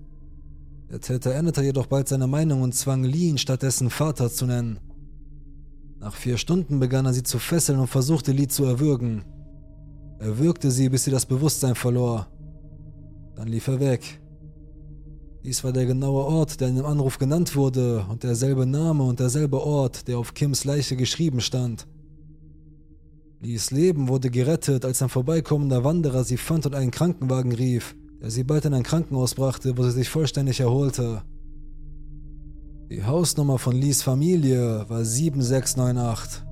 Der 0.91 1.01
Täter 1.01 1.35
änderte 1.35 1.63
jedoch 1.63 1.85
bald 1.85 2.09
seine 2.09 2.27
Meinung 2.27 2.63
und 2.63 2.75
zwang 2.75 3.05
Lee, 3.05 3.29
ihn 3.29 3.37
stattdessen 3.37 3.91
Vater 3.91 4.31
zu 4.33 4.47
nennen. 4.47 4.79
Nach 5.99 6.15
vier 6.15 6.39
Stunden 6.39 6.81
begann 6.81 7.05
er 7.05 7.13
sie 7.13 7.25
zu 7.25 7.39
fesseln 7.39 7.79
und 7.79 7.89
versuchte 7.89 8.33
Lee 8.33 8.49
zu 8.49 8.65
erwürgen. 8.65 9.27
Er 10.19 10.39
würgte 10.39 10.71
sie, 10.71 10.89
bis 10.89 11.05
sie 11.05 11.11
das 11.11 11.27
Bewusstsein 11.27 11.75
verlor. 11.75 12.27
Dann 13.37 13.49
lief 13.49 13.69
er 13.69 13.81
weg. 13.81 14.19
Dies 15.43 15.65
war 15.65 15.73
der 15.73 15.87
genaue 15.87 16.25
Ort, 16.25 16.61
der 16.61 16.69
in 16.69 16.77
dem 16.77 16.85
Anruf 16.85 17.19
genannt 17.19 17.57
wurde 17.57 18.05
und 18.11 18.23
derselbe 18.23 18.67
Name 18.67 19.05
und 19.05 19.21
derselbe 19.21 19.63
Ort, 19.63 20.07
der 20.07 20.19
auf 20.19 20.35
Kims 20.35 20.65
Leiche 20.65 20.97
geschrieben 20.97 21.41
stand. 21.41 21.87
Lees 23.41 23.71
Leben 23.71 24.09
wurde 24.09 24.29
gerettet, 24.31 24.85
als 24.85 25.01
ein 25.01 25.09
vorbeikommender 25.09 25.83
Wanderer 25.83 26.25
sie 26.25 26.37
fand 26.37 26.67
und 26.67 26.75
einen 26.75 26.91
Krankenwagen 26.91 27.53
rief, 27.53 27.97
der 28.21 28.31
sie 28.31 28.45
bald 28.45 28.67
in 28.67 28.75
ein 28.75 28.83
Krankenhaus 28.83 29.35
brachte, 29.35 29.79
wo 29.79 29.83
sie 29.85 29.93
sich 29.93 30.11
vollständig 30.11 30.61
erholte. 30.61 31.23
Die 32.91 33.03
Hausnummer 33.03 33.57
von 33.57 33.75
Lees 33.75 34.03
Familie 34.03 34.85
war 34.91 35.07
7698. 35.07 36.43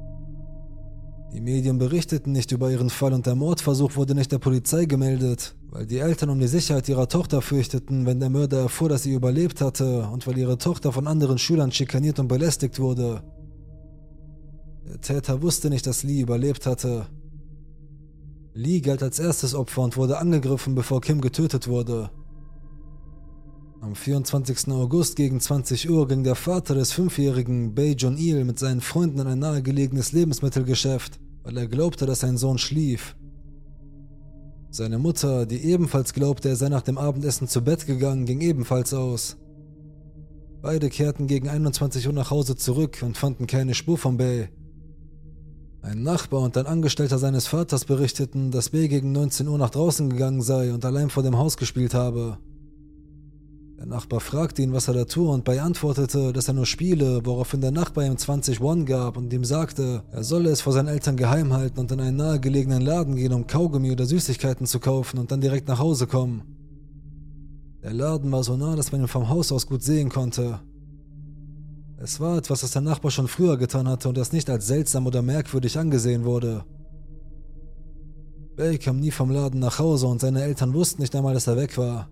Die 1.34 1.42
Medien 1.42 1.76
berichteten 1.76 2.32
nicht 2.32 2.52
über 2.52 2.70
ihren 2.70 2.88
Fall 2.88 3.12
und 3.12 3.26
der 3.26 3.34
Mordversuch 3.34 3.96
wurde 3.96 4.14
nicht 4.14 4.32
der 4.32 4.38
Polizei 4.38 4.86
gemeldet, 4.86 5.57
weil 5.70 5.86
die 5.86 5.98
Eltern 5.98 6.30
um 6.30 6.38
die 6.38 6.48
Sicherheit 6.48 6.88
ihrer 6.88 7.08
Tochter 7.08 7.42
fürchteten, 7.42 8.06
wenn 8.06 8.20
der 8.20 8.30
Mörder 8.30 8.60
erfuhr, 8.60 8.88
dass 8.88 9.02
sie 9.02 9.12
überlebt 9.12 9.60
hatte 9.60 10.08
und 10.12 10.26
weil 10.26 10.38
ihre 10.38 10.58
Tochter 10.58 10.92
von 10.92 11.06
anderen 11.06 11.38
Schülern 11.38 11.72
schikaniert 11.72 12.18
und 12.18 12.28
belästigt 12.28 12.78
wurde. 12.78 13.22
Der 14.86 15.00
Täter 15.00 15.42
wusste 15.42 15.68
nicht, 15.68 15.86
dass 15.86 16.02
Lee 16.02 16.20
überlebt 16.20 16.64
hatte. 16.66 17.06
Lee 18.54 18.80
galt 18.80 19.02
als 19.02 19.18
erstes 19.18 19.54
Opfer 19.54 19.82
und 19.82 19.96
wurde 19.96 20.18
angegriffen, 20.18 20.74
bevor 20.74 21.00
Kim 21.00 21.20
getötet 21.20 21.68
wurde. 21.68 22.10
Am 23.80 23.94
24. 23.94 24.72
August 24.72 25.14
gegen 25.14 25.38
20 25.38 25.88
Uhr 25.88 26.08
ging 26.08 26.24
der 26.24 26.34
Vater 26.34 26.74
des 26.74 26.90
fünfjährigen 26.92 27.74
Bei 27.74 27.90
Jun-il 27.92 28.44
mit 28.44 28.58
seinen 28.58 28.80
Freunden 28.80 29.20
in 29.20 29.26
ein 29.28 29.38
nahegelegenes 29.38 30.12
Lebensmittelgeschäft, 30.12 31.20
weil 31.44 31.56
er 31.56 31.68
glaubte, 31.68 32.06
dass 32.06 32.20
sein 32.20 32.38
Sohn 32.38 32.58
schlief. 32.58 33.14
Seine 34.78 35.00
Mutter, 35.00 35.44
die 35.44 35.64
ebenfalls 35.64 36.12
glaubte, 36.12 36.50
er 36.50 36.54
sei 36.54 36.68
nach 36.68 36.82
dem 36.82 36.98
Abendessen 36.98 37.48
zu 37.48 37.62
Bett 37.64 37.84
gegangen, 37.84 38.26
ging 38.26 38.40
ebenfalls 38.40 38.94
aus. 38.94 39.36
Beide 40.62 40.88
kehrten 40.88 41.26
gegen 41.26 41.48
21 41.48 42.06
Uhr 42.06 42.12
nach 42.12 42.30
Hause 42.30 42.54
zurück 42.54 42.98
und 43.02 43.18
fanden 43.18 43.48
keine 43.48 43.74
Spur 43.74 43.98
von 43.98 44.18
Bay. 44.18 44.50
Ein 45.82 46.04
Nachbar 46.04 46.42
und 46.42 46.56
ein 46.56 46.66
Angestellter 46.66 47.18
seines 47.18 47.48
Vaters 47.48 47.86
berichteten, 47.86 48.52
dass 48.52 48.68
Bay 48.68 48.86
gegen 48.86 49.10
19 49.10 49.48
Uhr 49.48 49.58
nach 49.58 49.70
draußen 49.70 50.10
gegangen 50.10 50.42
sei 50.42 50.72
und 50.72 50.84
allein 50.84 51.10
vor 51.10 51.24
dem 51.24 51.36
Haus 51.36 51.56
gespielt 51.56 51.94
habe. 51.94 52.38
Der 53.78 53.86
Nachbar 53.86 54.18
fragte 54.18 54.60
ihn, 54.60 54.72
was 54.72 54.88
er 54.88 54.94
da 54.94 55.04
tue, 55.04 55.30
und 55.30 55.44
Bay 55.44 55.60
antwortete, 55.60 56.32
dass 56.32 56.48
er 56.48 56.54
nur 56.54 56.66
spiele, 56.66 57.24
woraufhin 57.24 57.60
der 57.60 57.70
Nachbar 57.70 58.04
ihm 58.04 58.16
20 58.16 58.60
Won 58.60 58.86
gab 58.86 59.16
und 59.16 59.32
ihm 59.32 59.44
sagte, 59.44 60.02
er 60.10 60.24
solle 60.24 60.50
es 60.50 60.60
vor 60.60 60.72
seinen 60.72 60.88
Eltern 60.88 61.16
geheim 61.16 61.52
halten 61.52 61.78
und 61.78 61.92
in 61.92 62.00
einen 62.00 62.16
nahegelegenen 62.16 62.82
Laden 62.82 63.14
gehen, 63.14 63.32
um 63.32 63.46
Kaugummi 63.46 63.92
oder 63.92 64.04
Süßigkeiten 64.04 64.66
zu 64.66 64.80
kaufen 64.80 65.18
und 65.18 65.30
dann 65.30 65.40
direkt 65.40 65.68
nach 65.68 65.78
Hause 65.78 66.08
kommen. 66.08 66.42
Der 67.84 67.92
Laden 67.92 68.32
war 68.32 68.42
so 68.42 68.56
nah, 68.56 68.74
dass 68.74 68.90
man 68.90 69.02
ihn 69.02 69.06
vom 69.06 69.28
Haus 69.28 69.52
aus 69.52 69.68
gut 69.68 69.84
sehen 69.84 70.08
konnte. 70.08 70.58
Es 71.98 72.18
war 72.18 72.36
etwas, 72.36 72.62
das 72.62 72.72
der 72.72 72.82
Nachbar 72.82 73.12
schon 73.12 73.28
früher 73.28 73.56
getan 73.56 73.86
hatte 73.86 74.08
und 74.08 74.18
das 74.18 74.32
nicht 74.32 74.50
als 74.50 74.66
seltsam 74.66 75.06
oder 75.06 75.22
merkwürdig 75.22 75.78
angesehen 75.78 76.24
wurde. 76.24 76.64
Bay 78.56 78.76
kam 78.76 78.98
nie 78.98 79.12
vom 79.12 79.30
Laden 79.30 79.60
nach 79.60 79.78
Hause 79.78 80.08
und 80.08 80.20
seine 80.20 80.42
Eltern 80.42 80.74
wussten 80.74 81.00
nicht 81.00 81.14
einmal, 81.14 81.34
dass 81.34 81.46
er 81.46 81.56
weg 81.56 81.78
war. 81.78 82.08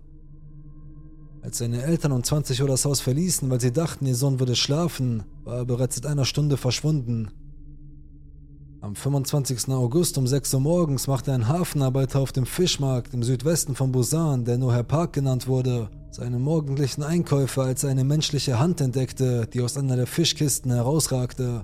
Als 1.47 1.59
seine 1.59 1.81
Eltern 1.81 2.11
um 2.11 2.21
20 2.21 2.61
Uhr 2.61 2.67
das 2.67 2.83
Haus 2.83 2.99
verließen, 2.99 3.49
weil 3.49 3.61
sie 3.61 3.71
dachten, 3.71 4.05
ihr 4.05 4.15
Sohn 4.15 4.41
würde 4.41 4.53
schlafen, 4.53 5.23
war 5.45 5.59
er 5.59 5.65
bereits 5.65 5.95
seit 5.95 6.05
einer 6.05 6.25
Stunde 6.25 6.57
verschwunden. 6.57 7.29
Am 8.81 8.97
25. 8.97 9.69
August 9.69 10.17
um 10.17 10.27
6 10.27 10.55
Uhr 10.55 10.59
morgens 10.59 11.07
machte 11.07 11.31
ein 11.31 11.47
Hafenarbeiter 11.47 12.19
auf 12.19 12.33
dem 12.33 12.45
Fischmarkt 12.45 13.13
im 13.13 13.23
Südwesten 13.23 13.75
von 13.75 13.93
Busan, 13.93 14.43
der 14.43 14.57
Noher 14.57 14.83
Park 14.83 15.13
genannt 15.13 15.47
wurde, 15.47 15.89
seine 16.11 16.37
morgendlichen 16.37 17.01
Einkäufe, 17.01 17.61
als 17.61 17.85
er 17.85 17.91
eine 17.91 18.03
menschliche 18.03 18.59
Hand 18.59 18.81
entdeckte, 18.81 19.47
die 19.47 19.61
aus 19.61 19.77
einer 19.77 19.95
der 19.95 20.05
Fischkisten 20.05 20.69
herausragte. 20.73 21.63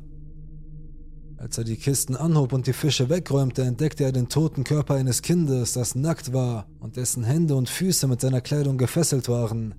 Als 1.38 1.58
er 1.58 1.64
die 1.64 1.78
Kisten 1.78 2.16
anhob 2.16 2.54
und 2.54 2.68
die 2.68 2.74
Fische 2.74 3.10
wegräumte, 3.10 3.64
entdeckte 3.64 4.04
er 4.04 4.12
den 4.12 4.30
toten 4.30 4.64
Körper 4.64 4.96
eines 4.96 5.22
Kindes, 5.22 5.74
das 5.74 5.96
nackt 5.96 6.32
war 6.32 6.68
und 6.80 6.96
dessen 6.96 7.24
Hände 7.24 7.56
und 7.56 7.70
Füße 7.70 8.08
mit 8.08 8.22
seiner 8.22 8.42
Kleidung 8.42 8.78
gefesselt 8.78 9.28
waren. 9.28 9.76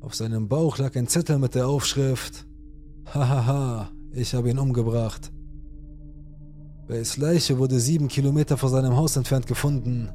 Auf 0.00 0.14
seinem 0.14 0.48
Bauch 0.48 0.78
lag 0.78 0.96
ein 0.96 1.08
Zettel 1.08 1.38
mit 1.38 1.54
der 1.54 1.68
Aufschrift 1.68 2.46
Hahaha, 3.06 3.90
ich 4.12 4.34
habe 4.34 4.50
ihn 4.50 4.58
umgebracht. 4.58 5.32
Bays 6.86 7.16
Leiche 7.16 7.58
wurde 7.58 7.80
sieben 7.80 8.08
Kilometer 8.08 8.56
vor 8.56 8.68
seinem 8.68 8.96
Haus 8.96 9.16
entfernt 9.16 9.46
gefunden. 9.46 10.08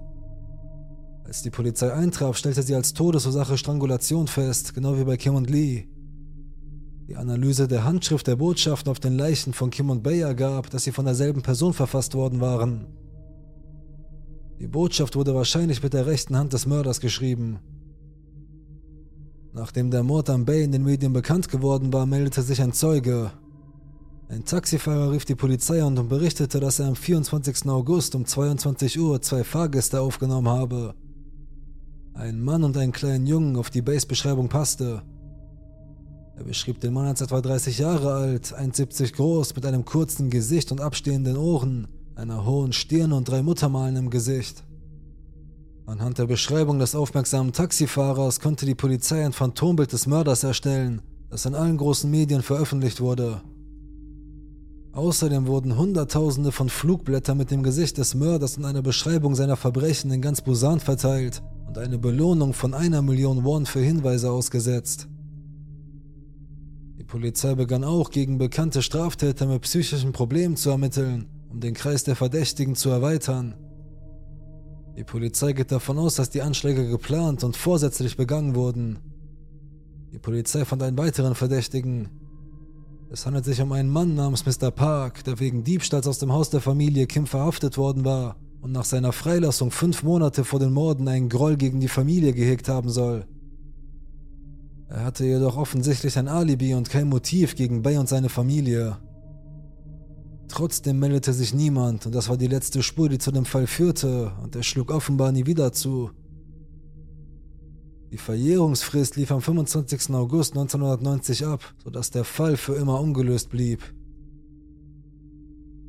Als 1.26 1.42
die 1.42 1.50
Polizei 1.50 1.94
eintraf, 1.94 2.38
stellte 2.38 2.64
sie 2.64 2.76
als 2.76 2.94
Todesursache 2.94 3.58
Strangulation 3.58 4.28
fest, 4.28 4.74
genau 4.74 4.98
wie 4.98 5.04
bei 5.04 5.18
Kim 5.18 5.36
und 5.36 5.50
Lee. 5.50 5.88
Die 7.12 7.18
Analyse 7.18 7.68
der 7.68 7.84
Handschrift 7.84 8.26
der 8.26 8.38
Botschaften 8.38 8.90
auf 8.90 9.02
den 9.02 9.18
Leichen 9.18 9.52
von 9.52 9.70
Kim 9.70 9.90
und 9.90 10.02
Bay 10.02 10.22
ergab, 10.22 10.70
dass 10.70 10.86
sie 10.86 10.94
von 10.94 11.04
derselben 11.04 11.42
Person 11.42 11.74
verfasst 11.74 12.16
worden 12.16 12.40
waren. 12.40 12.88
Die 14.62 14.68
Botschaft 14.70 15.18
wurde 15.18 15.36
wahrscheinlich 15.36 15.84
mit 15.84 15.92
der 15.92 16.06
rechten 16.06 16.38
Hand 16.38 16.54
des 16.54 16.66
Mörders 16.66 17.02
geschrieben. 17.02 17.60
Nachdem 19.52 19.92
der 19.92 20.04
Mord 20.04 20.30
an 20.30 20.46
Bay 20.46 20.64
in 20.64 20.72
den 20.72 20.86
Medien 20.86 21.12
bekannt 21.12 21.50
geworden 21.50 21.92
war, 21.92 22.06
meldete 22.06 22.44
sich 22.44 22.62
ein 22.62 22.72
Zeuge. 22.72 23.32
Ein 24.30 24.46
Taxifahrer 24.46 25.12
rief 25.12 25.26
die 25.26 25.36
Polizei 25.36 25.84
an 25.84 25.98
und 25.98 26.08
berichtete, 26.08 26.62
dass 26.62 26.80
er 26.80 26.88
am 26.88 26.96
24. 26.96 27.68
August 27.68 28.16
um 28.16 28.26
22 28.26 28.98
Uhr 28.98 29.22
zwei 29.22 29.44
Fahrgäste 29.44 30.00
aufgenommen 30.00 30.48
habe. 30.48 30.96
Ein 32.14 32.40
Mann 32.40 32.64
und 32.64 32.78
einen 32.78 32.94
kleinen 32.94 33.28
Jungen, 33.28 33.58
auf 33.58 33.70
die 33.70 33.82
Base-Beschreibung 33.82 34.48
passte. 34.48 35.04
Er 36.42 36.46
beschrieb 36.46 36.80
den 36.80 36.94
Mann 36.94 37.06
als 37.06 37.22
etwa 37.22 37.40
30 37.40 37.78
Jahre 37.78 38.14
alt, 38.14 38.56
1,70 38.58 39.14
groß, 39.14 39.56
mit 39.56 39.64
einem 39.64 39.86
kurzen 39.86 40.32
Gesicht 40.32 40.72
und 40.72 40.82
abstehenden 40.82 41.38
Ohren, 41.38 41.88
einer 42.16 42.48
hohen 42.48 42.74
Stirn 42.74 43.12
und 43.12 43.30
drei 43.30 43.44
Muttermalen 43.44 43.96
im 43.96 44.10
Gesicht. 44.10 44.64
Anhand 45.86 46.18
der 46.18 46.26
Beschreibung 46.26 46.80
des 46.80 46.96
aufmerksamen 46.96 47.54
Taxifahrers 47.54 48.40
konnte 48.40 48.66
die 48.66 48.74
Polizei 48.74 49.24
ein 49.24 49.34
Phantombild 49.34 49.94
des 49.94 50.08
Mörders 50.08 50.44
erstellen, 50.44 51.04
das 51.30 51.46
in 51.46 51.54
allen 51.54 51.78
großen 51.78 52.10
Medien 52.10 52.42
veröffentlicht 52.42 53.02
wurde. 53.02 53.44
Außerdem 54.94 55.46
wurden 55.46 55.78
Hunderttausende 55.78 56.52
von 56.52 56.70
Flugblättern 56.70 57.38
mit 57.38 57.52
dem 57.52 57.62
Gesicht 57.62 58.00
des 58.00 58.16
Mörders 58.16 58.58
und 58.58 58.66
einer 58.66 58.82
Beschreibung 58.82 59.36
seiner 59.36 59.58
Verbrechen 59.58 60.10
in 60.10 60.24
ganz 60.24 60.42
Busan 60.42 60.80
verteilt 60.80 61.44
und 61.68 61.78
eine 61.78 62.00
Belohnung 62.00 62.56
von 62.56 62.74
einer 62.74 63.04
Million 63.04 63.44
Won 63.44 63.68
für 63.68 63.82
Hinweise 63.82 64.32
ausgesetzt. 64.32 65.08
Polizei 67.12 67.56
begann 67.56 67.84
auch 67.84 68.10
gegen 68.10 68.38
bekannte 68.38 68.82
Straftäter 68.82 69.46
mit 69.46 69.64
psychischen 69.64 70.14
Problemen 70.14 70.56
zu 70.56 70.70
ermitteln, 70.70 71.28
um 71.50 71.60
den 71.60 71.74
Kreis 71.74 72.06
der 72.06 72.16
Verdächtigen 72.16 72.74
zu 72.74 72.90
erweitern. 72.90 73.56
Die 74.96 75.04
Polizei 75.04 75.52
geht 75.52 75.74
davon 75.74 75.98
aus, 75.98 76.16
dass 76.16 76.30
die 76.30 76.42
Anschläge 76.42 76.88
geplant 76.88 77.44
und 77.44 77.58
vorsätzlich 77.58 78.16
begangen 78.16 78.56
wurden. 78.56 79.00
Die 80.14 80.20
Polizei 80.20 80.64
fand 80.64 80.84
einen 80.84 80.98
weiteren 80.98 81.36
Verdächtigen. 81.36 82.08
Es 83.12 83.26
handelt 83.26 83.44
sich 83.44 83.62
um 83.62 83.74
einen 83.74 83.90
Mann 83.90 84.16
namens 84.16 84.46
Mr. 84.46 84.72
Park, 84.72 85.26
der 85.26 85.38
wegen 85.42 85.66
Diebstahls 85.66 86.08
aus 86.08 86.20
dem 86.20 86.32
Haus 86.32 86.50
der 86.50 86.62
Familie 86.62 87.08
Kim 87.08 87.28
verhaftet 87.28 87.78
worden 87.78 88.06
war 88.06 88.38
und 88.62 88.72
nach 88.72 88.86
seiner 88.86 89.12
Freilassung 89.12 89.72
fünf 89.72 90.04
Monate 90.04 90.46
vor 90.46 90.62
den 90.62 90.72
Morden 90.72 91.10
einen 91.10 91.28
Groll 91.28 91.58
gegen 91.58 91.82
die 91.82 91.90
Familie 91.90 92.32
gehegt 92.32 92.70
haben 92.70 92.90
soll. 92.90 93.26
Er 94.92 95.06
hatte 95.06 95.24
jedoch 95.24 95.56
offensichtlich 95.56 96.18
ein 96.18 96.28
Alibi 96.28 96.74
und 96.74 96.90
kein 96.90 97.08
Motiv 97.08 97.56
gegen 97.56 97.82
Bay 97.82 97.98
und 97.98 98.10
seine 98.10 98.28
Familie. 98.28 98.98
Trotzdem 100.50 101.00
meldete 101.00 101.32
sich 101.32 101.54
niemand 101.54 102.06
und 102.06 102.14
das 102.14 102.28
war 102.28 102.36
die 102.36 102.48
letzte 102.48 102.84
Spur, 102.84 103.08
die 103.08 103.18
zu 103.18 103.32
dem 103.32 103.46
Fall 103.46 103.68
führte 103.68 104.34
und 104.44 104.54
er 104.54 104.64
schlug 104.64 104.92
offenbar 104.92 105.32
nie 105.32 105.46
wieder 105.46 105.72
zu. 105.72 106.12
Die 108.12 108.18
Verjährungsfrist 108.18 109.16
lief 109.16 109.32
am 109.32 109.42
25. 109.42 110.14
August 110.14 110.58
1990 110.58 111.46
ab, 111.46 111.74
sodass 111.82 112.12
der 112.12 112.26
Fall 112.26 112.58
für 112.58 112.76
immer 112.76 113.00
ungelöst 113.00 113.50
blieb. 113.50 113.82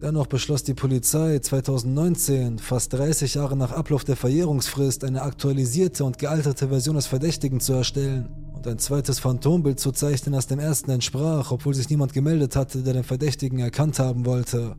Dennoch 0.00 0.28
beschloss 0.28 0.62
die 0.62 0.74
Polizei 0.74 1.40
2019, 1.40 2.60
fast 2.60 2.92
30 2.92 3.34
Jahre 3.34 3.56
nach 3.56 3.72
Ablauf 3.72 4.04
der 4.04 4.16
Verjährungsfrist, 4.16 5.02
eine 5.02 5.22
aktualisierte 5.22 6.04
und 6.04 6.18
gealterte 6.18 6.68
Version 6.68 6.94
des 6.94 7.06
Verdächtigen 7.08 7.58
zu 7.58 7.72
erstellen 7.72 8.28
und 8.62 8.70
ein 8.70 8.78
zweites 8.78 9.18
Phantombild 9.18 9.80
zu 9.80 9.90
zeichnen, 9.90 10.34
das 10.34 10.46
dem 10.46 10.60
ersten 10.60 10.92
entsprach, 10.92 11.50
obwohl 11.50 11.74
sich 11.74 11.90
niemand 11.90 12.12
gemeldet 12.12 12.54
hatte, 12.54 12.84
der 12.84 12.92
den 12.92 13.02
Verdächtigen 13.02 13.58
erkannt 13.58 13.98
haben 13.98 14.24
wollte. 14.24 14.76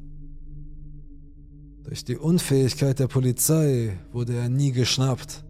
Durch 1.84 2.06
die 2.06 2.15
Unfähigkeit 2.15 2.98
der 3.00 3.08
Polizei 3.08 4.00
wurde 4.13 4.36
er 4.36 4.48
nie 4.48 4.72
geschnappt. 4.72 5.43